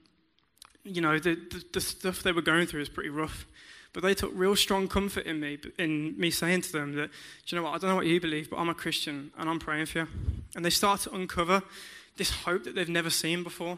you 0.83 1.01
know, 1.01 1.19
the, 1.19 1.35
the, 1.35 1.63
the 1.73 1.81
stuff 1.81 2.23
they 2.23 2.31
were 2.31 2.41
going 2.41 2.67
through 2.67 2.79
was 2.79 2.89
pretty 2.89 3.09
rough. 3.09 3.45
But 3.93 4.03
they 4.03 4.13
took 4.13 4.31
real 4.33 4.55
strong 4.55 4.87
comfort 4.87 5.25
in 5.25 5.39
me, 5.39 5.57
in 5.77 6.17
me 6.17 6.31
saying 6.31 6.61
to 6.61 6.71
them 6.71 6.95
that, 6.95 7.07
do 7.45 7.55
you 7.55 7.57
know 7.57 7.63
what, 7.63 7.75
I 7.75 7.77
don't 7.77 7.89
know 7.89 7.95
what 7.97 8.05
you 8.05 8.21
believe, 8.21 8.49
but 8.49 8.57
I'm 8.57 8.69
a 8.69 8.73
Christian 8.73 9.31
and 9.37 9.49
I'm 9.49 9.59
praying 9.59 9.87
for 9.87 9.99
you. 9.99 10.07
And 10.55 10.63
they 10.63 10.69
start 10.69 11.01
to 11.01 11.13
uncover 11.13 11.61
this 12.15 12.31
hope 12.31 12.63
that 12.63 12.75
they've 12.75 12.87
never 12.87 13.09
seen 13.09 13.43
before. 13.43 13.77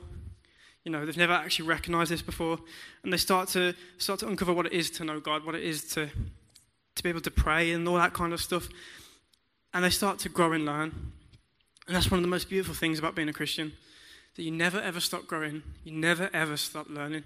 You 0.83 0.91
know, 0.91 1.05
they've 1.05 1.17
never 1.17 1.33
actually 1.33 1.67
recognized 1.67 2.11
this 2.11 2.21
before. 2.21 2.59
And 3.03 3.11
they 3.11 3.17
start 3.17 3.49
to 3.49 3.73
start 3.97 4.19
to 4.19 4.27
uncover 4.27 4.53
what 4.53 4.67
it 4.67 4.73
is 4.73 4.91
to 4.91 5.05
know 5.05 5.19
God, 5.19 5.45
what 5.45 5.55
it 5.55 5.63
is 5.63 5.83
to, 5.93 6.09
to 6.95 7.03
be 7.03 7.09
able 7.09 7.21
to 7.21 7.31
pray 7.31 7.71
and 7.71 7.87
all 7.87 7.95
that 7.95 8.13
kind 8.13 8.33
of 8.33 8.41
stuff. 8.41 8.69
And 9.73 9.83
they 9.83 9.89
start 9.89 10.19
to 10.19 10.29
grow 10.29 10.53
and 10.53 10.65
learn. 10.65 11.11
And 11.87 11.95
that's 11.95 12.11
one 12.11 12.19
of 12.19 12.23
the 12.23 12.29
most 12.29 12.49
beautiful 12.49 12.75
things 12.75 12.99
about 12.99 13.15
being 13.15 13.29
a 13.29 13.33
Christian. 13.33 13.73
That 14.35 14.43
you 14.43 14.51
never 14.51 14.79
ever 14.79 14.99
stop 14.99 15.25
growing. 15.25 15.63
You 15.83 15.93
never 15.93 16.29
ever 16.33 16.57
stop 16.57 16.87
learning 16.89 17.23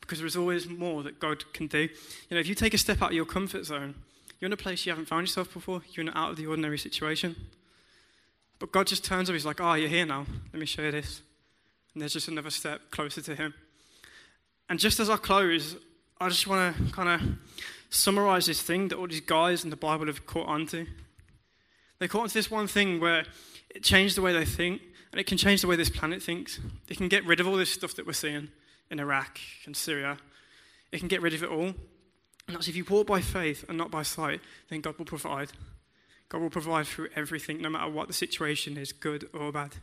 because 0.00 0.20
there's 0.20 0.36
always 0.36 0.68
more 0.68 1.02
that 1.02 1.18
God 1.18 1.52
can 1.52 1.66
do. 1.66 1.80
You 1.80 1.88
know, 2.30 2.38
if 2.38 2.46
you 2.46 2.54
take 2.54 2.74
a 2.74 2.78
step 2.78 3.02
out 3.02 3.10
of 3.10 3.14
your 3.14 3.24
comfort 3.24 3.64
zone, 3.64 3.94
you're 4.38 4.46
in 4.46 4.52
a 4.52 4.56
place 4.56 4.84
you 4.84 4.92
haven't 4.92 5.06
found 5.06 5.26
yourself 5.26 5.52
before, 5.52 5.82
you're 5.92 6.02
in 6.02 6.08
an 6.08 6.16
out 6.16 6.30
of 6.30 6.36
the 6.36 6.46
ordinary 6.46 6.78
situation. 6.78 7.36
But 8.58 8.72
God 8.72 8.86
just 8.86 9.04
turns 9.04 9.28
up, 9.28 9.34
He's 9.34 9.46
like, 9.46 9.60
Oh, 9.60 9.74
you're 9.74 9.88
here 9.88 10.06
now. 10.06 10.26
Let 10.52 10.60
me 10.60 10.66
show 10.66 10.82
you 10.82 10.90
this. 10.90 11.22
And 11.94 12.00
there's 12.00 12.12
just 12.12 12.28
another 12.28 12.50
step 12.50 12.90
closer 12.90 13.20
to 13.22 13.34
Him. 13.34 13.54
And 14.68 14.78
just 14.78 15.00
as 15.00 15.08
I 15.08 15.16
close, 15.16 15.76
I 16.20 16.28
just 16.28 16.46
want 16.46 16.76
to 16.76 16.92
kind 16.92 17.08
of 17.08 17.28
summarize 17.90 18.46
this 18.46 18.62
thing 18.62 18.88
that 18.88 18.96
all 18.96 19.06
these 19.06 19.20
guys 19.20 19.64
in 19.64 19.70
the 19.70 19.76
Bible 19.76 20.06
have 20.06 20.26
caught 20.26 20.48
onto. 20.48 20.86
They 21.98 22.08
caught 22.08 22.22
onto 22.22 22.34
this 22.34 22.50
one 22.50 22.66
thing 22.66 23.00
where 23.00 23.24
it 23.70 23.82
changed 23.82 24.16
the 24.16 24.22
way 24.22 24.32
they 24.32 24.44
think, 24.44 24.82
and 25.12 25.20
it 25.20 25.26
can 25.26 25.38
change 25.38 25.62
the 25.62 25.66
way 25.66 25.76
this 25.76 25.88
planet 25.88 26.22
thinks. 26.22 26.58
It 26.88 26.96
can 26.96 27.08
get 27.08 27.24
rid 27.24 27.40
of 27.40 27.46
all 27.46 27.56
this 27.56 27.70
stuff 27.70 27.94
that 27.94 28.06
we're 28.06 28.12
seeing 28.12 28.48
in 28.90 29.00
Iraq 29.00 29.40
and 29.64 29.76
Syria. 29.76 30.18
It 30.92 30.98
can 30.98 31.08
get 31.08 31.22
rid 31.22 31.34
of 31.34 31.42
it 31.42 31.50
all. 31.50 31.74
And 32.46 32.54
that's 32.54 32.68
if 32.68 32.76
you 32.76 32.84
walk 32.84 33.06
by 33.06 33.20
faith 33.20 33.64
and 33.68 33.76
not 33.76 33.90
by 33.90 34.02
sight, 34.02 34.40
then 34.68 34.80
God 34.80 34.98
will 34.98 35.04
provide. 35.04 35.50
God 36.28 36.40
will 36.40 36.50
provide 36.50 36.86
through 36.86 37.08
everything, 37.14 37.60
no 37.60 37.70
matter 37.70 37.90
what 37.90 38.08
the 38.08 38.14
situation 38.14 38.76
is, 38.76 38.92
good 38.92 39.28
or 39.32 39.52
bad. 39.52 39.74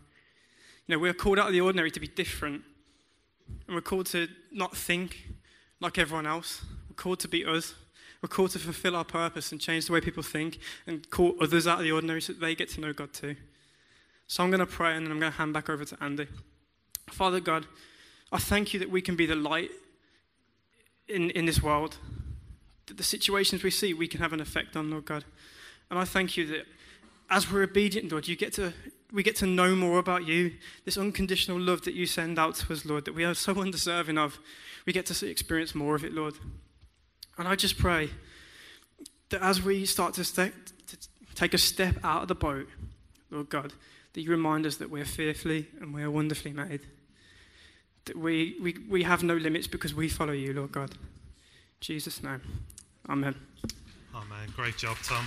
You 0.87 0.95
know, 0.95 0.99
we're 0.99 1.13
called 1.13 1.39
out 1.39 1.47
of 1.47 1.53
the 1.53 1.61
ordinary 1.61 1.91
to 1.91 1.99
be 1.99 2.07
different. 2.07 2.63
And 3.67 3.75
we're 3.75 3.81
called 3.81 4.07
to 4.07 4.27
not 4.51 4.75
think 4.75 5.27
like 5.79 5.97
everyone 5.97 6.27
else. 6.27 6.61
We're 6.89 6.95
called 6.95 7.19
to 7.21 7.27
be 7.27 7.45
us. 7.45 7.75
We're 8.21 8.29
called 8.29 8.51
to 8.51 8.59
fulfill 8.59 8.95
our 8.95 9.03
purpose 9.03 9.51
and 9.51 9.59
change 9.59 9.87
the 9.87 9.93
way 9.93 9.99
people 9.99 10.23
think 10.23 10.59
and 10.87 11.09
call 11.09 11.35
others 11.41 11.67
out 11.67 11.79
of 11.79 11.83
the 11.83 11.91
ordinary 11.91 12.21
so 12.21 12.33
that 12.33 12.39
they 12.39 12.55
get 12.55 12.69
to 12.69 12.81
know 12.81 12.93
God 12.93 13.13
too. 13.13 13.35
So 14.27 14.43
I'm 14.43 14.49
going 14.49 14.61
to 14.61 14.65
pray 14.65 14.95
and 14.95 15.05
then 15.05 15.11
I'm 15.11 15.19
going 15.19 15.31
to 15.31 15.37
hand 15.37 15.53
back 15.53 15.69
over 15.69 15.83
to 15.83 15.97
Andy. 16.01 16.27
Father 17.09 17.41
God, 17.41 17.65
I 18.33 18.39
thank 18.39 18.73
you 18.73 18.79
that 18.79 18.89
we 18.89 19.01
can 19.01 19.15
be 19.15 19.27
the 19.27 19.35
light 19.35 19.69
in, 21.07 21.29
in 21.29 21.45
this 21.45 21.61
world. 21.61 21.97
That 22.87 22.97
the 22.97 23.03
situations 23.03 23.61
we 23.61 23.69
see, 23.69 23.93
we 23.93 24.07
can 24.07 24.21
have 24.21 24.33
an 24.33 24.41
effect 24.41 24.75
on, 24.75 24.89
Lord 24.89 25.05
God. 25.05 25.23
And 25.91 25.99
I 25.99 26.03
thank 26.03 26.35
you 26.35 26.47
that 26.47 26.65
as 27.29 27.51
we're 27.51 27.61
obedient, 27.61 28.11
Lord, 28.11 28.27
you 28.27 28.35
get 28.35 28.51
to, 28.53 28.73
we 29.11 29.21
get 29.21 29.35
to 29.37 29.45
know 29.45 29.75
more 29.75 29.99
about 29.99 30.25
you, 30.25 30.53
this 30.83 30.97
unconditional 30.97 31.59
love 31.59 31.83
that 31.83 31.93
you 31.93 32.07
send 32.07 32.39
out 32.39 32.55
to 32.55 32.73
us, 32.73 32.85
Lord, 32.85 33.05
that 33.05 33.13
we 33.13 33.23
are 33.23 33.35
so 33.35 33.53
undeserving 33.61 34.17
of. 34.17 34.39
We 34.87 34.93
get 34.93 35.05
to 35.05 35.29
experience 35.29 35.75
more 35.75 35.93
of 35.93 36.03
it, 36.03 36.13
Lord. 36.13 36.33
And 37.37 37.47
I 37.47 37.55
just 37.55 37.77
pray 37.77 38.09
that 39.29 39.43
as 39.43 39.61
we 39.61 39.85
start 39.85 40.15
to, 40.15 40.23
to 40.33 40.51
take 41.35 41.53
a 41.53 41.59
step 41.59 41.97
out 42.03 42.23
of 42.23 42.27
the 42.29 42.35
boat, 42.35 42.67
Lord 43.29 43.49
God, 43.49 43.73
that 44.13 44.21
you 44.21 44.31
remind 44.31 44.65
us 44.65 44.77
that 44.77 44.89
we're 44.89 45.05
fearfully 45.05 45.67
and 45.79 45.93
we're 45.93 46.09
wonderfully 46.09 46.51
made 46.51 46.81
that 48.05 48.17
we, 48.17 48.57
we, 48.61 48.75
we 48.89 49.03
have 49.03 49.23
no 49.23 49.35
limits 49.35 49.67
because 49.67 49.93
we 49.93 50.09
follow 50.09 50.33
you, 50.33 50.53
Lord 50.53 50.71
God. 50.71 50.91
In 50.91 50.97
Jesus' 51.79 52.21
name. 52.23 52.41
Amen. 53.09 53.35
Amen. 54.15 54.53
Great 54.55 54.77
job, 54.77 54.97
Tom. 55.03 55.25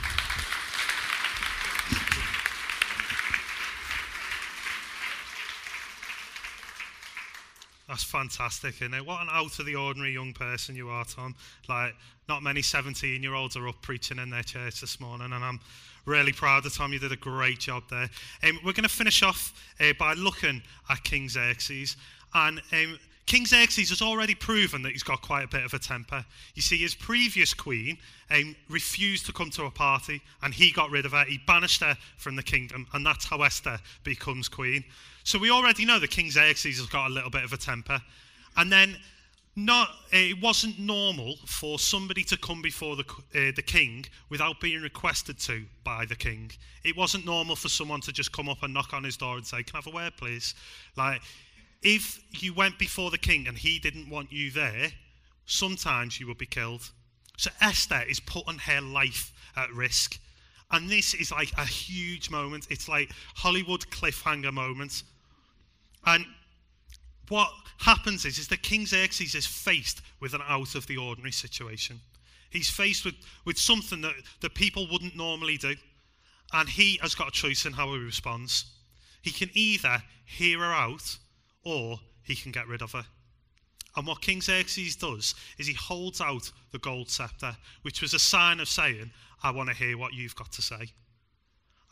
That's 7.88 8.02
fantastic, 8.02 8.74
isn't 8.76 8.94
it? 8.94 9.06
What 9.06 9.22
an 9.22 9.28
out 9.30 9.58
of 9.58 9.64
the 9.64 9.76
ordinary 9.76 10.12
young 10.12 10.32
person 10.32 10.74
you 10.74 10.88
are, 10.88 11.04
Tom. 11.04 11.36
Like, 11.68 11.94
not 12.28 12.42
many 12.42 12.60
17 12.60 13.22
year 13.22 13.34
olds 13.34 13.56
are 13.56 13.68
up 13.68 13.80
preaching 13.80 14.18
in 14.18 14.30
their 14.30 14.42
church 14.42 14.80
this 14.80 14.98
morning, 14.98 15.32
and 15.32 15.44
I'm 15.44 15.60
really 16.04 16.32
proud 16.32 16.66
of 16.66 16.74
Tom. 16.74 16.92
You 16.92 16.98
did 16.98 17.12
a 17.12 17.16
great 17.16 17.60
job 17.60 17.84
there. 17.88 18.10
Um, 18.42 18.58
we're 18.64 18.72
going 18.72 18.82
to 18.82 18.88
finish 18.88 19.22
off 19.22 19.52
uh, 19.80 19.92
by 19.98 20.14
looking 20.14 20.62
at 20.90 21.04
King 21.04 21.28
Xerxes. 21.28 21.96
And 22.36 22.60
um, 22.72 22.98
King 23.24 23.46
Xerxes 23.46 23.88
has 23.88 24.02
already 24.02 24.34
proven 24.34 24.82
that 24.82 24.92
he's 24.92 25.02
got 25.02 25.22
quite 25.22 25.44
a 25.44 25.48
bit 25.48 25.64
of 25.64 25.72
a 25.72 25.78
temper. 25.78 26.22
You 26.54 26.60
see, 26.60 26.76
his 26.76 26.94
previous 26.94 27.54
queen 27.54 27.96
um, 28.30 28.54
refused 28.68 29.24
to 29.26 29.32
come 29.32 29.48
to 29.50 29.64
a 29.64 29.70
party, 29.70 30.20
and 30.42 30.52
he 30.52 30.70
got 30.70 30.90
rid 30.90 31.06
of 31.06 31.12
her. 31.12 31.24
He 31.24 31.40
banished 31.46 31.82
her 31.82 31.96
from 32.18 32.36
the 32.36 32.42
kingdom, 32.42 32.86
and 32.92 33.06
that's 33.06 33.24
how 33.24 33.40
Esther 33.40 33.78
becomes 34.04 34.50
queen. 34.50 34.84
So 35.24 35.38
we 35.38 35.50
already 35.50 35.86
know 35.86 35.98
that 35.98 36.10
King 36.10 36.30
Xerxes 36.30 36.76
has 36.76 36.86
got 36.86 37.10
a 37.10 37.14
little 37.14 37.30
bit 37.30 37.42
of 37.42 37.54
a 37.54 37.56
temper. 37.56 38.02
And 38.58 38.70
then 38.70 38.96
not, 39.58 39.88
it 40.12 40.40
wasn't 40.42 40.78
normal 40.78 41.36
for 41.46 41.78
somebody 41.78 42.22
to 42.24 42.36
come 42.36 42.60
before 42.60 42.96
the, 42.96 43.04
uh, 43.34 43.52
the 43.56 43.62
king 43.62 44.04
without 44.28 44.60
being 44.60 44.82
requested 44.82 45.38
to 45.40 45.64
by 45.82 46.04
the 46.04 46.14
king. 46.14 46.50
It 46.84 46.94
wasn't 46.94 47.24
normal 47.24 47.56
for 47.56 47.70
someone 47.70 48.02
to 48.02 48.12
just 48.12 48.32
come 48.32 48.50
up 48.50 48.62
and 48.62 48.74
knock 48.74 48.92
on 48.92 49.02
his 49.02 49.16
door 49.16 49.36
and 49.36 49.46
say, 49.46 49.62
Can 49.62 49.76
I 49.76 49.78
have 49.78 49.86
a 49.86 49.96
word, 49.96 50.12
please? 50.18 50.54
Like, 50.94 51.22
if 51.86 52.20
you 52.42 52.52
went 52.52 52.80
before 52.80 53.12
the 53.12 53.18
king 53.18 53.46
and 53.46 53.56
he 53.56 53.78
didn't 53.78 54.10
want 54.10 54.32
you 54.32 54.50
there, 54.50 54.88
sometimes 55.44 56.18
you 56.18 56.26
would 56.26 56.36
be 56.36 56.44
killed. 56.44 56.90
So 57.36 57.48
Esther 57.60 58.02
is 58.08 58.18
putting 58.18 58.58
her 58.58 58.80
life 58.80 59.32
at 59.54 59.72
risk. 59.72 60.18
And 60.72 60.90
this 60.90 61.14
is 61.14 61.30
like 61.30 61.52
a 61.56 61.64
huge 61.64 62.28
moment. 62.28 62.66
It's 62.70 62.88
like 62.88 63.12
Hollywood 63.36 63.88
cliffhanger 63.90 64.52
moments. 64.52 65.04
And 66.04 66.26
what 67.28 67.50
happens 67.78 68.24
is, 68.24 68.38
is 68.38 68.48
that 68.48 68.62
King 68.62 68.84
Xerxes 68.84 69.36
is 69.36 69.46
faced 69.46 70.02
with 70.18 70.34
an 70.34 70.42
out 70.48 70.74
of 70.74 70.88
the 70.88 70.96
ordinary 70.96 71.30
situation. 71.30 72.00
He's 72.50 72.68
faced 72.68 73.04
with, 73.04 73.14
with 73.44 73.58
something 73.58 74.00
that, 74.00 74.14
that 74.40 74.54
people 74.54 74.88
wouldn't 74.90 75.14
normally 75.14 75.56
do. 75.56 75.76
And 76.52 76.68
he 76.68 76.98
has 77.00 77.14
got 77.14 77.28
a 77.28 77.30
choice 77.32 77.64
in 77.64 77.74
how 77.74 77.92
he 77.92 77.98
responds. 78.00 78.64
He 79.22 79.30
can 79.30 79.50
either 79.54 80.02
hear 80.24 80.58
her 80.58 80.72
out 80.72 81.18
or 81.66 81.98
he 82.22 82.36
can 82.36 82.52
get 82.52 82.68
rid 82.68 82.80
of 82.80 82.92
her. 82.92 83.04
And 83.96 84.06
what 84.06 84.22
King 84.22 84.40
Xerxes 84.40 84.94
does 84.94 85.34
is 85.58 85.66
he 85.66 85.72
holds 85.72 86.20
out 86.20 86.52
the 86.70 86.78
gold 86.78 87.10
scepter, 87.10 87.56
which 87.82 88.00
was 88.00 88.14
a 88.14 88.20
sign 88.20 88.60
of 88.60 88.68
saying, 88.68 89.10
I 89.42 89.50
want 89.50 89.68
to 89.68 89.74
hear 89.74 89.98
what 89.98 90.14
you've 90.14 90.36
got 90.36 90.52
to 90.52 90.62
say. 90.62 90.92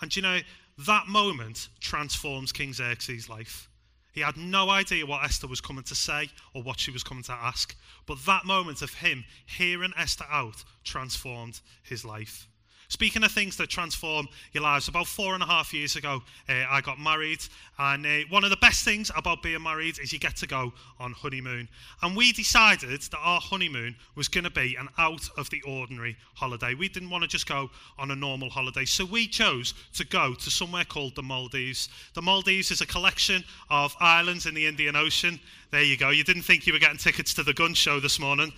And 0.01 0.15
you 0.15 0.23
know, 0.23 0.39
that 0.87 1.09
moment 1.09 1.69
transforms 1.81 2.53
King 2.53 2.73
Xerxes' 2.73 3.29
life. 3.29 3.69
He 4.13 4.21
had 4.21 4.37
no 4.37 4.71
idea 4.71 5.07
what 5.07 5.25
Esther 5.25 5.49
was 5.49 5.61
coming 5.61 5.83
to 5.85 5.95
say 5.97 6.29
or 6.55 6.63
what 6.63 6.79
she 6.79 6.93
was 6.93 7.03
coming 7.03 7.25
to 7.25 7.33
ask. 7.33 7.75
But 8.07 8.25
that 8.27 8.45
moment 8.45 8.81
of 8.81 8.95
him 8.95 9.25
hearing 9.45 9.93
Esther 9.99 10.27
out 10.31 10.63
transformed 10.85 11.61
his 11.83 12.05
life. 12.05 12.47
Speaking 12.95 13.25
of 13.25 13.33
things 13.33 13.57
that 13.57 13.69
transform 13.71 14.29
your 14.53 14.63
lives, 14.63 14.87
about 14.87 15.09
four 15.09 15.35
and 15.35 15.43
a 15.43 15.47
half 15.47 15.75
years 15.75 15.97
ago, 15.97 16.23
uh, 16.49 16.53
I 16.71 16.81
got 16.81 17.01
married. 17.01 17.41
And 17.77 18.07
uh, 18.07 18.21
one 18.31 18.45
of 18.45 18.51
the 18.51 18.57
best 18.59 18.85
things 18.85 19.11
about 19.17 19.43
being 19.43 19.65
married 19.65 19.99
is 19.99 20.13
you 20.13 20.21
get 20.21 20.37
to 20.37 20.47
go 20.47 20.73
on 21.01 21.11
honeymoon. 21.11 21.69
And 22.03 22.17
we 22.17 22.31
decided 22.31 23.03
that 23.03 23.19
our 23.21 23.41
honeymoon 23.41 23.97
was 24.15 24.29
going 24.29 24.45
to 24.45 24.51
be 24.51 24.77
an 24.77 24.89
out 24.97 25.29
of 25.37 25.51
the 25.51 25.61
ordinary 25.63 26.17
holiday. 26.35 26.75
We 26.75 26.89
didn't 26.89 27.11
want 27.11 27.23
to 27.23 27.29
just 27.29 27.49
go 27.49 27.69
on 27.99 28.13
a 28.13 28.15
normal 28.15 28.49
holiday. 28.49 28.85
So 28.85 29.05
we 29.05 29.27
chose 29.27 29.75
to 29.95 30.07
go 30.07 30.33
to 30.33 30.49
somewhere 30.49 30.85
called 30.85 31.17
the 31.17 31.23
Maldives. 31.25 31.89
The 32.15 32.23
Maldives 32.23 32.71
is 32.71 32.81
a 32.81 32.87
collection 32.87 33.43
of 33.71 33.97
islands 33.99 34.47
in 34.47 34.55
the 34.55 34.67
Indian 34.67 34.95
Ocean. 34.95 35.41
There 35.73 35.83
you 35.83 35.97
go. 35.97 36.11
You 36.11 36.23
didn't 36.23 36.43
think 36.43 36.65
you 36.65 36.73
were 36.73 36.79
getting 36.79 36.99
tickets 36.99 37.35
to 37.35 37.43
the 37.43 37.55
gun 37.55 37.75
show 37.75 37.99
this 37.99 38.21
morning. 38.21 38.53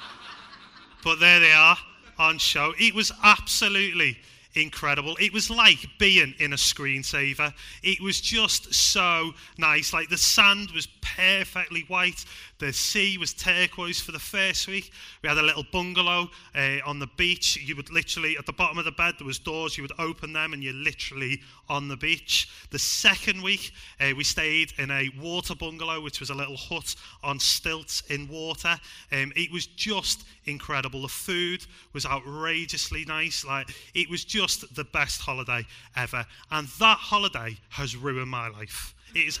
but 1.02 1.18
there 1.20 1.40
they 1.40 1.52
are 1.52 1.78
on 2.20 2.38
show. 2.38 2.74
It 2.78 2.94
was 2.94 3.10
absolutely 3.24 4.18
incredible. 4.54 5.16
It 5.20 5.32
was 5.32 5.50
like 5.50 5.78
being 5.98 6.34
in 6.38 6.52
a 6.52 6.56
screensaver. 6.56 7.52
It 7.82 8.00
was 8.00 8.20
just 8.20 8.74
so 8.74 9.32
nice. 9.58 9.92
Like 9.92 10.10
the 10.10 10.18
sand 10.18 10.70
was 10.72 10.86
perfectly 11.00 11.84
white. 11.88 12.24
The 12.60 12.74
sea 12.74 13.16
was 13.16 13.32
turquoise 13.32 14.02
for 14.02 14.12
the 14.12 14.18
first 14.18 14.68
week. 14.68 14.92
We 15.22 15.30
had 15.30 15.38
a 15.38 15.42
little 15.42 15.64
bungalow 15.72 16.28
uh, 16.54 16.76
on 16.84 16.98
the 16.98 17.06
beach. 17.16 17.56
You 17.56 17.74
would 17.74 17.90
literally, 17.90 18.36
at 18.36 18.44
the 18.44 18.52
bottom 18.52 18.76
of 18.76 18.84
the 18.84 18.92
bed, 18.92 19.14
there 19.18 19.26
was 19.26 19.38
doors. 19.38 19.78
You 19.78 19.84
would 19.84 19.98
open 19.98 20.34
them 20.34 20.52
and 20.52 20.62
you're 20.62 20.74
literally 20.74 21.40
on 21.70 21.88
the 21.88 21.96
beach. 21.96 22.50
The 22.70 22.78
second 22.78 23.42
week, 23.42 23.72
uh, 23.98 24.10
we 24.14 24.24
stayed 24.24 24.74
in 24.76 24.90
a 24.90 25.08
water 25.18 25.54
bungalow, 25.54 26.02
which 26.02 26.20
was 26.20 26.28
a 26.28 26.34
little 26.34 26.58
hut 26.58 26.94
on 27.24 27.40
stilts 27.40 28.02
in 28.10 28.28
water. 28.28 28.78
Um, 29.10 29.32
it 29.36 29.50
was 29.50 29.66
just 29.66 30.24
incredible. 30.44 31.00
The 31.00 31.08
food 31.08 31.64
was 31.94 32.04
outrageously 32.04 33.06
nice. 33.06 33.42
Like 33.42 33.70
it 33.94 34.10
was 34.10 34.22
just 34.22 34.74
the 34.74 34.84
best 34.84 35.22
holiday 35.22 35.64
ever. 35.96 36.26
And 36.50 36.68
that 36.78 36.98
holiday 36.98 37.56
has 37.70 37.96
ruined 37.96 38.28
my 38.28 38.48
life. 38.48 38.94
It 39.14 39.28
is 39.28 39.40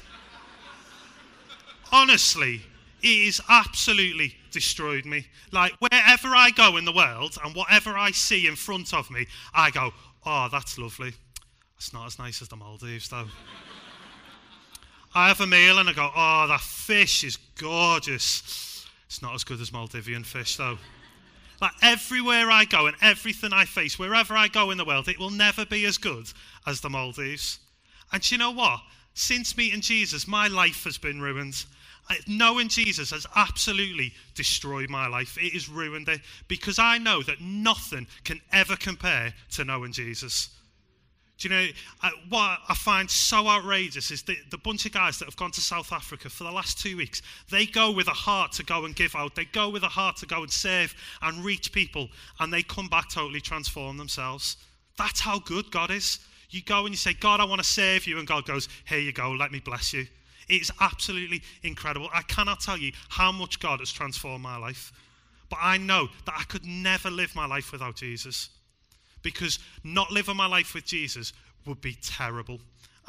honestly 1.92 2.62
it 3.02 3.26
has 3.26 3.40
absolutely 3.48 4.34
destroyed 4.50 5.04
me. 5.04 5.26
Like, 5.52 5.72
wherever 5.80 6.28
I 6.28 6.50
go 6.50 6.76
in 6.76 6.84
the 6.84 6.92
world 6.92 7.36
and 7.44 7.54
whatever 7.54 7.96
I 7.96 8.10
see 8.10 8.46
in 8.46 8.56
front 8.56 8.92
of 8.94 9.10
me, 9.10 9.26
I 9.54 9.70
go, 9.70 9.92
oh, 10.26 10.48
that's 10.50 10.78
lovely. 10.78 11.12
It's 11.76 11.92
not 11.92 12.06
as 12.06 12.18
nice 12.18 12.42
as 12.42 12.48
the 12.48 12.56
Maldives, 12.56 13.08
though. 13.08 13.26
I 15.14 15.28
have 15.28 15.40
a 15.40 15.46
meal 15.46 15.78
and 15.78 15.88
I 15.88 15.92
go, 15.92 16.10
oh, 16.14 16.46
that 16.48 16.60
fish 16.60 17.24
is 17.24 17.36
gorgeous. 17.58 18.86
It's 19.06 19.22
not 19.22 19.34
as 19.34 19.44
good 19.44 19.60
as 19.60 19.70
Maldivian 19.70 20.24
fish, 20.24 20.56
though. 20.56 20.78
Like, 21.60 21.72
everywhere 21.82 22.50
I 22.50 22.64
go 22.64 22.86
and 22.86 22.96
everything 23.02 23.52
I 23.52 23.64
face, 23.64 23.98
wherever 23.98 24.34
I 24.34 24.48
go 24.48 24.70
in 24.70 24.78
the 24.78 24.84
world, 24.84 25.08
it 25.08 25.18
will 25.18 25.30
never 25.30 25.66
be 25.66 25.84
as 25.84 25.98
good 25.98 26.26
as 26.66 26.80
the 26.80 26.88
Maldives. 26.88 27.58
And 28.12 28.30
you 28.30 28.38
know 28.38 28.50
what? 28.50 28.80
Since 29.14 29.56
meeting 29.56 29.80
Jesus, 29.80 30.28
my 30.28 30.48
life 30.48 30.84
has 30.84 30.96
been 30.96 31.20
ruined 31.20 31.64
knowing 32.26 32.68
Jesus 32.68 33.10
has 33.10 33.26
absolutely 33.36 34.12
destroyed 34.34 34.90
my 34.90 35.06
life. 35.06 35.36
It 35.40 35.52
has 35.52 35.68
ruined 35.68 36.08
it 36.08 36.20
because 36.48 36.78
I 36.78 36.98
know 36.98 37.22
that 37.22 37.40
nothing 37.40 38.06
can 38.24 38.40
ever 38.52 38.76
compare 38.76 39.32
to 39.52 39.64
knowing 39.64 39.92
Jesus. 39.92 40.50
Do 41.40 41.48
you 41.48 41.54
know 41.54 41.66
what 42.28 42.58
I 42.68 42.74
find 42.74 43.10
so 43.10 43.48
outrageous 43.48 44.10
is 44.10 44.22
the, 44.22 44.36
the 44.50 44.58
bunch 44.58 44.84
of 44.84 44.92
guys 44.92 45.18
that 45.18 45.24
have 45.24 45.36
gone 45.36 45.52
to 45.52 45.62
South 45.62 45.90
Africa 45.90 46.28
for 46.28 46.44
the 46.44 46.52
last 46.52 46.78
two 46.78 46.98
weeks. 46.98 47.22
They 47.50 47.64
go 47.64 47.90
with 47.92 48.08
a 48.08 48.12
heart 48.12 48.52
to 48.52 48.62
go 48.62 48.84
and 48.84 48.94
give 48.94 49.16
out. 49.16 49.34
They 49.34 49.46
go 49.46 49.70
with 49.70 49.82
a 49.82 49.88
heart 49.88 50.18
to 50.18 50.26
go 50.26 50.42
and 50.42 50.50
serve 50.50 50.94
and 51.22 51.42
reach 51.42 51.72
people, 51.72 52.08
and 52.40 52.52
they 52.52 52.62
come 52.62 52.88
back 52.88 53.08
totally 53.08 53.40
transformed 53.40 53.98
themselves. 53.98 54.58
That's 54.98 55.20
how 55.20 55.38
good 55.38 55.70
God 55.70 55.90
is. 55.90 56.18
You 56.50 56.62
go 56.62 56.80
and 56.80 56.90
you 56.90 56.98
say, 56.98 57.14
God, 57.14 57.40
I 57.40 57.44
want 57.44 57.62
to 57.62 57.66
serve 57.66 58.06
you, 58.06 58.18
and 58.18 58.28
God 58.28 58.44
goes, 58.44 58.68
Here 58.86 58.98
you 58.98 59.12
go, 59.12 59.30
let 59.30 59.50
me 59.50 59.60
bless 59.60 59.94
you. 59.94 60.06
It's 60.50 60.70
absolutely 60.80 61.42
incredible. 61.62 62.08
I 62.12 62.22
cannot 62.22 62.60
tell 62.60 62.76
you 62.76 62.92
how 63.08 63.30
much 63.30 63.60
God 63.60 63.78
has 63.78 63.92
transformed 63.92 64.42
my 64.42 64.56
life. 64.56 64.92
But 65.48 65.60
I 65.62 65.78
know 65.78 66.08
that 66.26 66.34
I 66.36 66.44
could 66.44 66.64
never 66.64 67.10
live 67.10 67.34
my 67.34 67.46
life 67.46 67.72
without 67.72 67.96
Jesus. 67.96 68.50
Because 69.22 69.58
not 69.84 70.10
living 70.10 70.36
my 70.36 70.46
life 70.46 70.74
with 70.74 70.86
Jesus 70.86 71.32
would 71.66 71.80
be 71.80 71.96
terrible. 72.02 72.60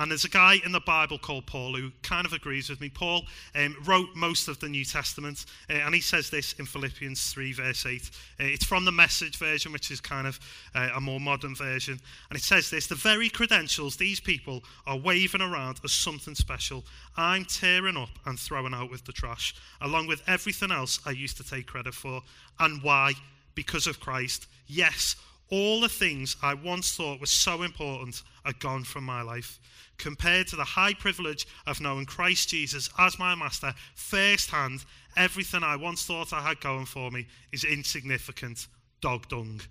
And 0.01 0.09
there's 0.09 0.25
a 0.25 0.29
guy 0.29 0.55
in 0.65 0.71
the 0.71 0.79
Bible 0.79 1.19
called 1.19 1.45
Paul 1.45 1.75
who 1.75 1.91
kind 2.01 2.25
of 2.25 2.33
agrees 2.33 2.71
with 2.71 2.81
me. 2.81 2.89
Paul 2.89 3.21
um, 3.53 3.75
wrote 3.85 4.09
most 4.15 4.47
of 4.47 4.59
the 4.59 4.67
New 4.67 4.83
Testament, 4.83 5.45
uh, 5.69 5.73
and 5.73 5.93
he 5.93 6.01
says 6.01 6.31
this 6.31 6.53
in 6.53 6.65
Philippians 6.65 7.31
3, 7.31 7.53
verse 7.53 7.85
8. 7.85 8.09
Uh, 8.39 8.45
it's 8.45 8.65
from 8.65 8.83
the 8.83 8.91
message 8.91 9.37
version, 9.37 9.71
which 9.71 9.91
is 9.91 10.01
kind 10.01 10.25
of 10.25 10.39
uh, 10.73 10.89
a 10.95 10.99
more 10.99 11.19
modern 11.19 11.53
version. 11.53 11.99
And 12.31 12.39
it 12.39 12.41
says 12.41 12.71
this 12.71 12.87
The 12.87 12.95
very 12.95 13.29
credentials 13.29 13.95
these 13.95 14.19
people 14.19 14.63
are 14.87 14.97
waving 14.97 15.41
around 15.41 15.79
as 15.83 15.91
something 15.91 16.33
special, 16.33 16.83
I'm 17.15 17.45
tearing 17.45 17.95
up 17.95 18.09
and 18.25 18.39
throwing 18.39 18.73
out 18.73 18.89
with 18.89 19.05
the 19.05 19.13
trash, 19.13 19.53
along 19.81 20.07
with 20.07 20.23
everything 20.25 20.71
else 20.71 20.99
I 21.05 21.11
used 21.11 21.37
to 21.37 21.43
take 21.43 21.67
credit 21.67 21.93
for. 21.93 22.23
And 22.59 22.81
why? 22.81 23.13
Because 23.53 23.85
of 23.85 23.99
Christ. 23.99 24.47
Yes, 24.65 25.15
all 25.51 25.81
the 25.81 25.89
things 25.89 26.35
I 26.41 26.53
once 26.53 26.95
thought 26.95 27.19
were 27.19 27.25
so 27.25 27.61
important 27.61 28.23
are 28.45 28.53
gone 28.53 28.83
from 28.83 29.03
my 29.03 29.21
life 29.21 29.59
compared 30.01 30.47
to 30.47 30.55
the 30.55 30.63
high 30.63 30.93
privilege 30.95 31.45
of 31.67 31.79
knowing 31.79 32.05
Christ 32.05 32.49
Jesus 32.49 32.89
as 32.97 33.19
my 33.19 33.35
master 33.35 33.73
firsthand, 33.93 34.83
everything 35.15 35.63
I 35.63 35.75
once 35.75 36.03
thought 36.03 36.33
I 36.33 36.41
had 36.41 36.59
going 36.59 36.85
for 36.85 37.11
me 37.11 37.27
is 37.53 37.63
insignificant 37.63 38.67
dog 38.99 39.29
dung. 39.29 39.61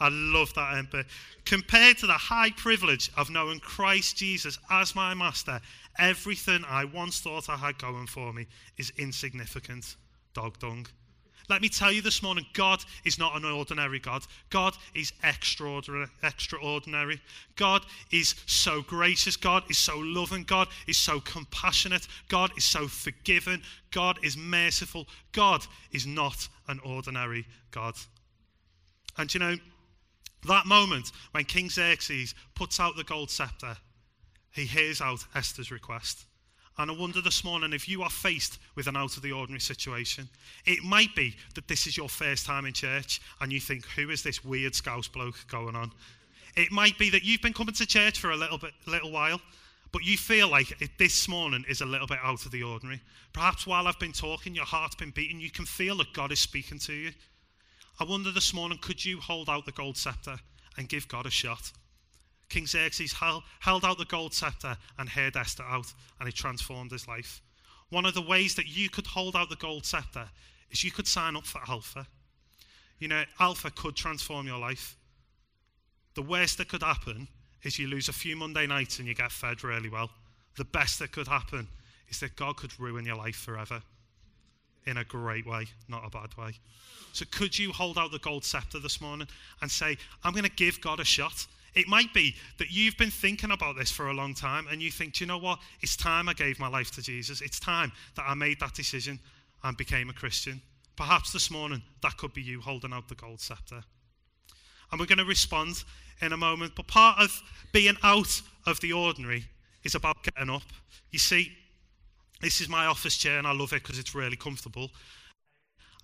I 0.00 0.08
love 0.10 0.52
that 0.54 0.76
Emperor. 0.76 1.04
Compared 1.44 1.98
to 1.98 2.06
the 2.06 2.14
high 2.14 2.50
privilege 2.50 3.12
of 3.16 3.30
knowing 3.30 3.60
Christ 3.60 4.16
Jesus 4.16 4.58
as 4.68 4.96
my 4.96 5.14
master, 5.14 5.60
everything 5.98 6.64
I 6.68 6.84
once 6.84 7.20
thought 7.20 7.48
I 7.48 7.56
had 7.56 7.78
going 7.78 8.08
for 8.08 8.32
me 8.32 8.46
is 8.76 8.92
insignificant 8.98 9.94
dog 10.34 10.58
dung. 10.58 10.86
Let 11.48 11.60
me 11.60 11.68
tell 11.68 11.92
you 11.92 12.00
this 12.00 12.22
morning 12.22 12.46
God 12.54 12.82
is 13.04 13.18
not 13.18 13.36
an 13.36 13.44
ordinary 13.44 13.98
God. 13.98 14.22
God 14.48 14.76
is 14.94 15.12
extraordinary. 15.22 17.20
God 17.56 17.84
is 18.10 18.34
so 18.46 18.80
gracious. 18.82 19.36
God 19.36 19.64
is 19.68 19.76
so 19.76 19.98
loving. 19.98 20.44
God 20.44 20.68
is 20.88 20.96
so 20.96 21.20
compassionate. 21.20 22.08
God 22.28 22.50
is 22.56 22.64
so 22.64 22.88
forgiving. 22.88 23.62
God 23.90 24.18
is 24.24 24.36
merciful. 24.36 25.06
God 25.32 25.66
is 25.92 26.06
not 26.06 26.48
an 26.68 26.80
ordinary 26.84 27.46
God. 27.70 27.94
And 29.18 29.32
you 29.32 29.40
know, 29.40 29.56
that 30.48 30.66
moment 30.66 31.12
when 31.32 31.44
King 31.44 31.68
Xerxes 31.68 32.34
puts 32.54 32.80
out 32.80 32.96
the 32.96 33.04
gold 33.04 33.30
scepter, 33.30 33.76
he 34.50 34.64
hears 34.64 35.00
out 35.00 35.26
Esther's 35.34 35.70
request. 35.70 36.24
And 36.76 36.90
I 36.90 36.94
wonder 36.94 37.20
this 37.20 37.44
morning 37.44 37.72
if 37.72 37.88
you 37.88 38.02
are 38.02 38.10
faced 38.10 38.58
with 38.74 38.88
an 38.88 38.96
out 38.96 39.16
of 39.16 39.22
the 39.22 39.30
ordinary 39.30 39.60
situation. 39.60 40.28
It 40.66 40.82
might 40.82 41.14
be 41.14 41.36
that 41.54 41.68
this 41.68 41.86
is 41.86 41.96
your 41.96 42.08
first 42.08 42.46
time 42.46 42.66
in 42.66 42.72
church 42.72 43.20
and 43.40 43.52
you 43.52 43.60
think, 43.60 43.86
who 43.86 44.10
is 44.10 44.24
this 44.24 44.44
weird 44.44 44.74
scouse 44.74 45.06
bloke 45.06 45.46
going 45.48 45.76
on? 45.76 45.92
It 46.56 46.72
might 46.72 46.98
be 46.98 47.10
that 47.10 47.24
you've 47.24 47.42
been 47.42 47.52
coming 47.52 47.74
to 47.74 47.86
church 47.86 48.18
for 48.18 48.32
a 48.32 48.36
little 48.36 48.58
bit, 48.58 48.72
little 48.86 49.12
while, 49.12 49.40
but 49.92 50.04
you 50.04 50.16
feel 50.16 50.48
like 50.48 50.80
it, 50.82 50.90
this 50.98 51.28
morning 51.28 51.64
is 51.68 51.80
a 51.80 51.86
little 51.86 52.08
bit 52.08 52.18
out 52.22 52.44
of 52.44 52.50
the 52.50 52.64
ordinary. 52.64 53.00
Perhaps 53.32 53.66
while 53.66 53.86
I've 53.86 53.98
been 54.00 54.12
talking, 54.12 54.54
your 54.54 54.64
heart's 54.64 54.96
been 54.96 55.10
beating, 55.10 55.40
you 55.40 55.50
can 55.50 55.66
feel 55.66 55.96
that 55.98 56.12
God 56.12 56.32
is 56.32 56.40
speaking 56.40 56.80
to 56.80 56.92
you. 56.92 57.10
I 58.00 58.04
wonder 58.04 58.32
this 58.32 58.52
morning, 58.52 58.78
could 58.82 59.04
you 59.04 59.20
hold 59.20 59.48
out 59.48 59.64
the 59.64 59.72
gold 59.72 59.96
scepter 59.96 60.36
and 60.76 60.88
give 60.88 61.06
God 61.06 61.26
a 61.26 61.30
shot? 61.30 61.70
King 62.54 62.68
Xerxes 62.68 63.12
held 63.12 63.84
out 63.84 63.98
the 63.98 64.04
gold 64.04 64.32
scepter 64.32 64.76
and 64.96 65.08
heard 65.08 65.36
Esther 65.36 65.64
out, 65.64 65.92
and 66.20 66.28
it 66.28 66.36
transformed 66.36 66.92
his 66.92 67.08
life. 67.08 67.42
One 67.90 68.06
of 68.06 68.14
the 68.14 68.22
ways 68.22 68.54
that 68.54 68.68
you 68.68 68.88
could 68.88 69.08
hold 69.08 69.34
out 69.34 69.48
the 69.48 69.56
gold 69.56 69.84
scepter 69.84 70.28
is 70.70 70.84
you 70.84 70.92
could 70.92 71.08
sign 71.08 71.34
up 71.34 71.46
for 71.46 71.60
Alpha. 71.68 72.06
You 73.00 73.08
know, 73.08 73.24
Alpha 73.40 73.72
could 73.72 73.96
transform 73.96 74.46
your 74.46 74.60
life. 74.60 74.96
The 76.14 76.22
worst 76.22 76.58
that 76.58 76.68
could 76.68 76.84
happen 76.84 77.26
is 77.64 77.76
you 77.76 77.88
lose 77.88 78.08
a 78.08 78.12
few 78.12 78.36
Monday 78.36 78.68
nights 78.68 79.00
and 79.00 79.08
you 79.08 79.16
get 79.16 79.32
fed 79.32 79.64
really 79.64 79.88
well. 79.88 80.10
The 80.56 80.64
best 80.64 81.00
that 81.00 81.10
could 81.10 81.26
happen 81.26 81.66
is 82.08 82.20
that 82.20 82.36
God 82.36 82.56
could 82.56 82.78
ruin 82.78 83.04
your 83.04 83.16
life 83.16 83.34
forever 83.34 83.82
in 84.86 84.96
a 84.98 85.04
great 85.04 85.44
way, 85.44 85.66
not 85.88 86.06
a 86.06 86.10
bad 86.10 86.36
way. 86.36 86.52
So, 87.12 87.24
could 87.32 87.58
you 87.58 87.72
hold 87.72 87.98
out 87.98 88.12
the 88.12 88.20
gold 88.20 88.44
scepter 88.44 88.78
this 88.78 89.00
morning 89.00 89.26
and 89.60 89.68
say, 89.68 89.96
I'm 90.22 90.34
going 90.34 90.44
to 90.44 90.50
give 90.50 90.80
God 90.80 91.00
a 91.00 91.04
shot? 91.04 91.48
It 91.74 91.88
might 91.88 92.14
be 92.14 92.36
that 92.58 92.70
you've 92.70 92.96
been 92.96 93.10
thinking 93.10 93.50
about 93.50 93.76
this 93.76 93.90
for 93.90 94.08
a 94.08 94.12
long 94.14 94.34
time 94.34 94.66
and 94.70 94.80
you 94.80 94.90
think, 94.90 95.14
do 95.14 95.24
you 95.24 95.28
know 95.28 95.38
what? 95.38 95.58
It's 95.80 95.96
time 95.96 96.28
I 96.28 96.32
gave 96.32 96.58
my 96.58 96.68
life 96.68 96.90
to 96.92 97.02
Jesus. 97.02 97.40
It's 97.40 97.58
time 97.58 97.90
that 98.14 98.24
I 98.28 98.34
made 98.34 98.60
that 98.60 98.74
decision 98.74 99.18
and 99.64 99.76
became 99.76 100.08
a 100.08 100.12
Christian. 100.12 100.62
Perhaps 100.96 101.32
this 101.32 101.50
morning 101.50 101.82
that 102.02 102.16
could 102.16 102.32
be 102.32 102.42
you 102.42 102.60
holding 102.60 102.92
out 102.92 103.08
the 103.08 103.16
gold 103.16 103.40
scepter. 103.40 103.82
And 104.92 105.00
we're 105.00 105.06
going 105.06 105.18
to 105.18 105.24
respond 105.24 105.82
in 106.22 106.32
a 106.32 106.36
moment. 106.36 106.74
But 106.76 106.86
part 106.86 107.20
of 107.20 107.42
being 107.72 107.96
out 108.04 108.40
of 108.66 108.80
the 108.80 108.92
ordinary 108.92 109.44
is 109.82 109.96
about 109.96 110.22
getting 110.22 110.50
up. 110.50 110.62
You 111.10 111.18
see, 111.18 111.52
this 112.40 112.60
is 112.60 112.68
my 112.68 112.86
office 112.86 113.16
chair 113.16 113.38
and 113.38 113.46
I 113.46 113.52
love 113.52 113.72
it 113.72 113.82
because 113.82 113.98
it's 113.98 114.14
really 114.14 114.36
comfortable. 114.36 114.90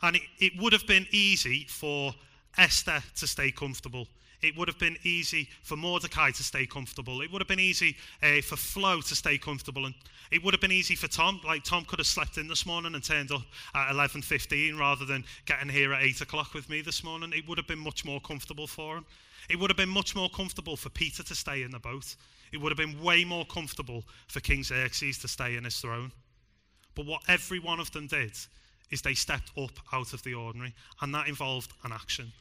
And 0.03 0.17
it, 0.17 0.23
it 0.39 0.53
would 0.59 0.73
have 0.73 0.87
been 0.87 1.07
easy 1.13 1.67
for 1.69 2.13
Esther 2.59 3.03
to 3.17 3.27
stay 3.27 3.51
comfortable. 3.51 4.09
It 4.43 4.57
would 4.57 4.69
have 4.69 4.79
been 4.79 4.97
easy 5.03 5.49
for 5.63 5.77
Mordecai 5.77 6.31
to 6.31 6.43
stay 6.43 6.65
comfortable. 6.65 7.21
It 7.21 7.31
would 7.31 7.43
have 7.43 7.49
been 7.49 7.61
easy 7.61 7.97
uh, 8.23 8.41
for 8.41 8.57
Flo 8.57 9.01
to 9.03 9.15
stay 9.15 9.37
comfortable, 9.37 9.85
and 9.85 9.95
it 10.31 10.43
would 10.43 10.55
have 10.55 10.61
been 10.61 10.73
easy 10.73 10.95
for 10.95 11.09
Tom. 11.09 11.41
Like 11.45 11.65
Tom 11.65 11.85
could 11.85 11.99
have 11.99 12.07
slept 12.07 12.39
in 12.39 12.49
this 12.49 12.65
morning 12.65 12.95
and 12.95 13.05
turned 13.05 13.33
up 13.33 13.43
at 13.75 13.93
11:15 13.93 14.79
rather 14.79 15.05
than 15.05 15.25
getting 15.45 15.69
here 15.69 15.93
at 15.93 16.03
eight 16.03 16.21
o'clock 16.23 16.55
with 16.55 16.71
me 16.71 16.81
this 16.81 17.05
morning. 17.05 17.33
It 17.35 17.47
would 17.49 17.59
have 17.59 17.67
been 17.67 17.79
much 17.79 18.05
more 18.05 18.21
comfortable 18.21 18.67
for 18.67 18.97
him. 18.97 19.05
It 19.51 19.59
would 19.59 19.71
have 19.71 19.77
been 19.77 19.89
much 19.89 20.15
more 20.15 20.31
comfortable 20.31 20.77
for 20.77 20.89
Peter 20.89 21.23
to 21.23 21.35
stay 21.35 21.63
in 21.63 21.71
the 21.71 21.79
boat. 21.79 22.17
It 22.53 22.59
would 22.59 22.71
have 22.71 22.79
been 22.79 23.03
way 23.03 23.25
more 23.25 23.45
comfortable 23.45 24.05
for 24.29 24.41
King 24.41 24.63
Xerxes 24.63 25.19
to 25.19 25.29
stay 25.29 25.57
in 25.57 25.65
his 25.65 25.79
throne. 25.79 26.13
But 26.95 27.07
what 27.07 27.23
every 27.29 27.59
one 27.59 27.81
of 27.81 27.91
them 27.93 28.07
did 28.07 28.33
is 28.91 29.03
they 29.03 29.15
stepped 29.15 29.51
up 29.57 29.73
out 29.93 30.13
of 30.13 30.23
the 30.23 30.35
ordinary, 30.35 30.75
and 31.01 31.15
that 31.15 31.29
involved 31.29 31.73
an 31.85 31.93
action. 31.93 32.33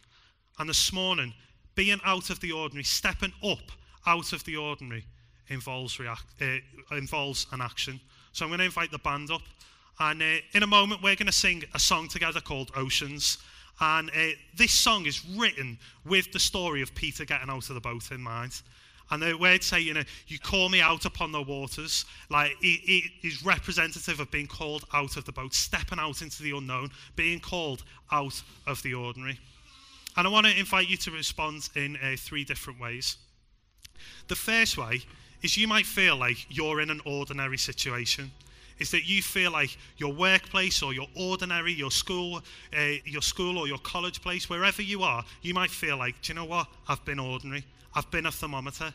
And 0.57 0.69
this 0.69 0.91
morning, 0.91 1.33
being 1.79 2.01
out 2.03 2.29
of 2.29 2.41
the 2.41 2.51
ordinary, 2.51 2.83
stepping 2.83 3.31
up 3.41 3.71
out 4.05 4.33
of 4.33 4.43
the 4.43 4.57
ordinary, 4.57 5.05
involves, 5.47 5.97
react, 5.97 6.25
uh, 6.41 6.57
involves 6.91 7.47
an 7.53 7.61
action. 7.61 8.01
So 8.33 8.43
I'm 8.43 8.49
going 8.49 8.59
to 8.59 8.65
invite 8.65 8.91
the 8.91 8.97
band 8.97 9.31
up. 9.31 9.43
And 9.97 10.21
uh, 10.21 10.41
in 10.51 10.63
a 10.63 10.67
moment, 10.67 11.01
we're 11.01 11.15
going 11.15 11.27
to 11.27 11.31
sing 11.31 11.63
a 11.73 11.79
song 11.79 12.09
together 12.09 12.41
called 12.41 12.69
Oceans. 12.75 13.37
And 13.79 14.09
uh, 14.09 14.31
this 14.57 14.73
song 14.73 15.05
is 15.05 15.25
written 15.37 15.79
with 16.03 16.33
the 16.33 16.39
story 16.39 16.81
of 16.81 16.93
Peter 16.95 17.23
getting 17.23 17.49
out 17.49 17.69
of 17.69 17.75
the 17.75 17.79
boat 17.79 18.11
in 18.11 18.19
mind. 18.19 18.61
And 19.09 19.23
the 19.23 19.37
words 19.37 19.65
say, 19.65 19.79
you 19.79 19.93
know, 19.93 20.03
you 20.27 20.37
call 20.37 20.67
me 20.67 20.81
out 20.81 21.05
upon 21.05 21.31
the 21.31 21.41
waters. 21.41 22.03
Like 22.29 22.57
it, 22.61 22.81
it 22.89 23.11
is 23.25 23.41
representative 23.41 24.19
of 24.19 24.29
being 24.31 24.47
called 24.47 24.83
out 24.93 25.15
of 25.15 25.23
the 25.23 25.31
boat, 25.31 25.53
stepping 25.53 25.97
out 25.99 26.21
into 26.21 26.43
the 26.43 26.51
unknown, 26.51 26.91
being 27.15 27.39
called 27.39 27.85
out 28.11 28.41
of 28.67 28.83
the 28.83 28.95
ordinary. 28.95 29.39
And 30.19 30.27
I 30.27 30.31
want 30.31 30.47
to 30.47 30.59
invite 30.59 30.89
you 30.89 30.97
to 30.97 31.11
respond 31.11 31.69
in 31.77 31.95
uh, 31.95 32.17
three 32.17 32.43
different 32.43 32.77
ways. 32.77 33.15
The 34.27 34.35
first 34.35 34.77
way 34.77 34.99
is 35.41 35.55
you 35.55 35.65
might 35.65 35.85
feel 35.85 36.17
like 36.17 36.45
you're 36.49 36.81
in 36.81 36.89
an 36.89 36.99
ordinary 37.05 37.57
situation. 37.57 38.29
Is 38.79 38.91
that 38.91 39.07
you 39.07 39.21
feel 39.21 39.51
like 39.51 39.77
your 39.95 40.11
workplace 40.11 40.83
or 40.83 40.93
your 40.93 41.07
ordinary, 41.15 41.71
your 41.71 41.89
school, 41.89 42.41
uh, 42.77 42.95
your 43.05 43.21
school 43.21 43.57
or 43.57 43.69
your 43.69 43.77
college 43.77 44.21
place, 44.21 44.49
wherever 44.49 44.81
you 44.81 45.03
are, 45.03 45.23
you 45.41 45.53
might 45.53 45.71
feel 45.71 45.95
like, 45.95 46.21
do 46.21 46.33
you 46.33 46.35
know 46.35 46.43
what? 46.43 46.67
I've 46.89 47.05
been 47.05 47.19
ordinary. 47.19 47.63
I've 47.95 48.11
been 48.11 48.25
a 48.25 48.31
thermometer. 48.31 48.93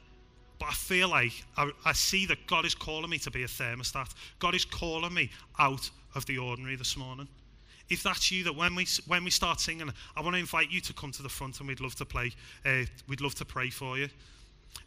But 0.58 0.68
I 0.68 0.74
feel 0.74 1.08
like 1.08 1.32
I, 1.56 1.70
I 1.86 1.94
see 1.94 2.26
that 2.26 2.46
God 2.46 2.66
is 2.66 2.74
calling 2.74 3.08
me 3.08 3.16
to 3.20 3.30
be 3.30 3.44
a 3.44 3.48
thermostat. 3.48 4.12
God 4.40 4.54
is 4.54 4.66
calling 4.66 5.14
me 5.14 5.30
out 5.58 5.88
of 6.14 6.26
the 6.26 6.36
ordinary 6.36 6.76
this 6.76 6.98
morning. 6.98 7.28
If 7.90 8.02
that's 8.02 8.30
you, 8.32 8.44
that 8.44 8.56
when 8.56 8.74
we 8.74 8.86
when 9.06 9.24
we 9.24 9.30
start 9.30 9.60
singing, 9.60 9.90
I 10.16 10.20
want 10.22 10.34
to 10.34 10.40
invite 10.40 10.70
you 10.70 10.80
to 10.80 10.92
come 10.94 11.12
to 11.12 11.22
the 11.22 11.28
front, 11.28 11.58
and 11.60 11.68
we'd 11.68 11.80
love 11.80 11.94
to 11.96 12.04
play. 12.04 12.32
Uh, 12.64 12.84
we'd 13.08 13.20
love 13.20 13.34
to 13.36 13.44
pray 13.44 13.70
for 13.70 13.98
you. 13.98 14.08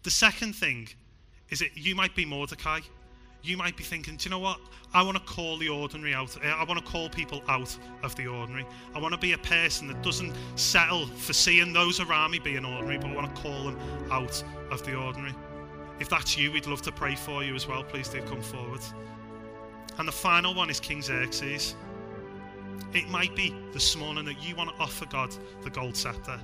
The 0.04 0.10
second 0.10 0.56
thing 0.56 0.90
is 1.50 1.60
that 1.60 1.78
you 1.78 1.96
might 1.96 2.16
be 2.16 2.26
Mordecai. 2.26 2.80
You 3.44 3.56
might 3.56 3.78
be 3.78 3.84
thinking, 3.84 4.18
do 4.18 4.26
you 4.26 4.32
know 4.32 4.40
what? 4.40 4.60
I 4.94 5.04
want 5.04 5.16
to 5.16 5.24
call 5.24 5.58
the 5.58 5.70
ordinary 5.70 6.14
out. 6.14 6.36
Uh, 6.44 6.48
I 6.48 6.64
want 6.64 6.84
to 6.84 6.92
call 6.92 7.08
people 7.08 7.44
out 7.48 7.78
of 8.04 8.16
the 8.16 8.28
ordinary. 8.28 8.66
I 8.96 9.00
want 9.00 9.14
to 9.14 9.20
be 9.20 9.34
a 9.34 9.38
person 9.38 9.88
that 9.88 10.02
doesn't 10.02 10.34
settle 10.56 11.06
for 11.06 11.34
seeing 11.34 11.72
those 11.72 12.00
around 12.00 12.32
me 12.32 12.40
being 12.40 12.66
ordinary, 12.66 12.98
but 12.98 13.12
I 13.12 13.16
want 13.16 13.34
to 13.34 13.42
call 13.42 13.64
them 13.64 13.78
out 14.12 14.44
of 14.72 14.84
the 14.86 14.96
ordinary. 14.96 15.36
If 16.00 16.10
that's 16.10 16.38
you, 16.38 16.52
we'd 16.52 16.68
love 16.68 16.82
to 16.84 16.92
pray 16.92 17.16
for 17.16 17.44
you 17.44 17.56
as 17.56 17.68
well. 17.68 17.84
Please 17.84 18.10
do 18.10 18.22
come 18.24 18.42
forward. 18.42 18.82
And 19.98 20.08
the 20.08 20.12
final 20.12 20.54
one 20.54 20.70
is 20.70 20.80
King 20.80 21.02
Xerxes. 21.02 21.76
It 22.94 23.10
might 23.10 23.36
be 23.36 23.54
this 23.74 23.96
morning 23.96 24.26
that 24.26 24.42
you 24.42 24.56
want 24.56 24.70
to 24.70 24.76
offer 24.82 25.06
God 25.06 25.36
the 25.64 25.70
gold 25.70 25.96
scepter 25.96 26.40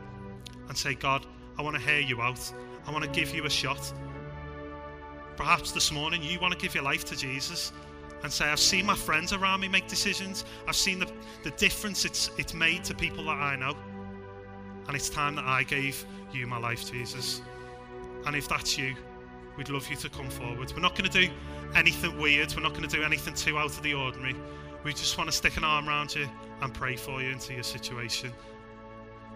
and 0.67 0.77
say, 0.77 0.93
God, 0.93 1.25
I 1.57 1.61
want 1.61 1.75
to 1.75 1.81
hear 1.81 1.99
you 1.99 2.21
out. 2.21 2.53
I 2.85 2.91
want 2.91 3.03
to 3.03 3.09
give 3.09 3.33
you 3.33 3.45
a 3.45 3.49
shot. 3.49 3.93
Perhaps 5.35 5.71
this 5.71 5.91
morning 5.91 6.21
you 6.21 6.39
want 6.39 6.53
to 6.53 6.59
give 6.59 6.75
your 6.75 6.83
life 6.83 7.05
to 7.05 7.15
Jesus 7.15 7.71
and 8.23 8.31
say, 8.31 8.45
I've 8.45 8.59
seen 8.59 8.85
my 8.85 8.95
friends 8.95 9.33
around 9.33 9.59
me 9.59 9.67
make 9.67 9.87
decisions. 9.87 10.45
I've 10.67 10.75
seen 10.75 10.99
the, 10.99 11.11
the 11.43 11.51
difference 11.51 12.05
it's, 12.05 12.31
it's 12.37 12.53
made 12.53 12.83
to 12.85 12.95
people 12.95 13.25
that 13.25 13.37
I 13.37 13.55
know. 13.55 13.75
And 14.87 14.95
it's 14.95 15.09
time 15.09 15.35
that 15.35 15.45
I 15.45 15.63
gave 15.63 16.05
you 16.31 16.47
my 16.47 16.57
life, 16.57 16.89
Jesus. 16.91 17.41
And 18.25 18.35
if 18.35 18.47
that's 18.47 18.77
you, 18.77 18.95
we'd 19.57 19.69
love 19.69 19.87
you 19.89 19.95
to 19.97 20.09
come 20.09 20.29
forward. 20.29 20.71
We're 20.73 20.81
not 20.81 20.97
going 20.97 21.09
to 21.09 21.27
do 21.27 21.33
anything 21.75 22.17
weird. 22.19 22.53
We're 22.55 22.63
not 22.63 22.73
going 22.73 22.87
to 22.87 22.95
do 22.95 23.03
anything 23.03 23.33
too 23.33 23.57
out 23.57 23.65
of 23.65 23.81
the 23.83 23.93
ordinary. 23.93 24.35
We 24.83 24.91
just 24.91 25.17
want 25.17 25.29
to 25.29 25.35
stick 25.35 25.57
an 25.57 25.63
arm 25.63 25.87
around 25.87 26.13
you 26.13 26.27
and 26.61 26.73
pray 26.73 26.95
for 26.95 27.21
you 27.21 27.29
into 27.29 27.53
your 27.53 27.63
situation. 27.63 28.31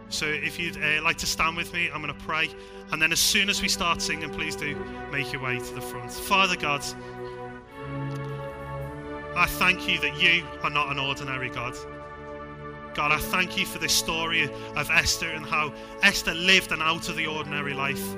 So 0.09 0.25
if 0.25 0.59
you'd 0.59 0.77
uh, 0.77 1.01
like 1.03 1.17
to 1.17 1.25
stand 1.25 1.57
with 1.57 1.73
me, 1.73 1.89
I'm 1.93 2.01
going 2.01 2.13
to 2.13 2.25
pray. 2.25 2.49
And 2.91 3.01
then 3.01 3.11
as 3.11 3.19
soon 3.19 3.49
as 3.49 3.61
we 3.61 3.67
start 3.67 4.01
singing, 4.01 4.29
please 4.29 4.55
do 4.55 4.75
make 5.11 5.31
your 5.33 5.41
way 5.41 5.57
to 5.57 5.73
the 5.73 5.81
front. 5.81 6.11
Father 6.11 6.55
God, 6.55 6.83
I 9.35 9.45
thank 9.47 9.87
you 9.87 9.99
that 9.99 10.21
you 10.21 10.43
are 10.63 10.69
not 10.69 10.91
an 10.91 10.99
ordinary 10.99 11.49
God. 11.49 11.75
God, 12.93 13.11
I 13.11 13.19
thank 13.19 13.57
you 13.57 13.65
for 13.65 13.79
this 13.79 13.93
story 13.93 14.49
of 14.75 14.89
Esther 14.89 15.29
and 15.29 15.45
how 15.45 15.73
Esther 16.01 16.33
lived 16.33 16.71
an 16.71 16.81
out 16.81 17.09
of 17.09 17.15
the 17.15 17.27
ordinary 17.27 17.73
life. 17.73 18.15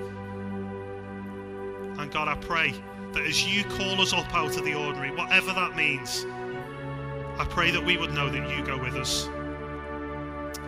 And 1.97 2.09
God, 2.11 2.27
I 2.27 2.35
pray 2.35 2.73
that 3.11 3.23
as 3.23 3.45
you 3.45 3.63
call 3.65 3.99
us 3.99 4.13
up 4.13 4.33
out 4.33 4.55
of 4.55 4.63
the 4.63 4.75
ordinary, 4.75 5.11
whatever 5.11 5.51
that 5.53 5.75
means, 5.75 6.25
I 7.39 7.45
pray 7.45 7.71
that 7.71 7.83
we 7.83 7.95
would 7.95 8.13
know 8.13 8.29
that 8.29 8.55
you 8.55 8.65
go 8.65 8.77
with 8.77 8.95
us. 8.95 9.29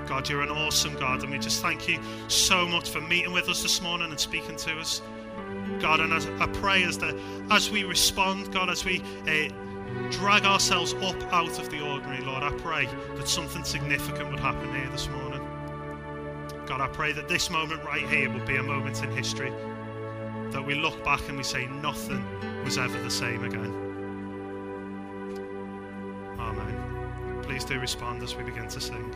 God, 0.07 0.29
you're 0.29 0.41
an 0.41 0.49
awesome 0.49 0.95
God, 0.95 1.21
and 1.21 1.31
we 1.31 1.37
just 1.37 1.61
thank 1.61 1.87
you 1.87 1.99
so 2.29 2.65
much 2.65 2.89
for 2.89 3.01
meeting 3.01 3.33
with 3.33 3.49
us 3.49 3.61
this 3.61 3.81
morning 3.81 4.09
and 4.09 4.19
speaking 4.19 4.55
to 4.55 4.79
us. 4.79 5.01
God, 5.79 5.99
and 5.99 6.13
as 6.13 6.27
I 6.27 6.47
pray 6.47 6.83
as, 6.83 6.97
the, 6.97 7.19
as 7.49 7.69
we 7.69 7.83
respond, 7.83 8.53
God, 8.53 8.69
as 8.69 8.85
we 8.85 9.01
uh, 9.27 9.53
drag 10.11 10.45
ourselves 10.45 10.93
up 10.93 11.21
out 11.33 11.59
of 11.59 11.69
the 11.69 11.81
ordinary, 11.81 12.23
Lord, 12.23 12.41
I 12.41 12.51
pray 12.51 12.87
that 13.15 13.27
something 13.27 13.65
significant 13.65 14.29
would 14.31 14.39
happen 14.39 14.73
here 14.73 14.89
this 14.91 15.09
morning. 15.09 15.41
God, 16.65 16.79
I 16.79 16.87
pray 16.87 17.11
that 17.11 17.27
this 17.27 17.49
moment 17.49 17.83
right 17.83 18.07
here 18.07 18.31
would 18.31 18.45
be 18.45 18.55
a 18.55 18.63
moment 18.63 19.03
in 19.03 19.11
history 19.11 19.51
that 20.51 20.65
we 20.65 20.75
look 20.75 21.03
back 21.03 21.27
and 21.27 21.37
we 21.37 21.43
say 21.43 21.65
nothing 21.67 22.23
was 22.63 22.77
ever 22.77 22.97
the 23.01 23.11
same 23.11 23.43
again. 23.43 23.80
Please 27.51 27.65
do 27.65 27.77
respond 27.81 28.23
as 28.23 28.33
we 28.33 28.43
begin 28.43 28.69
to 28.69 28.79
sing. 28.79 29.13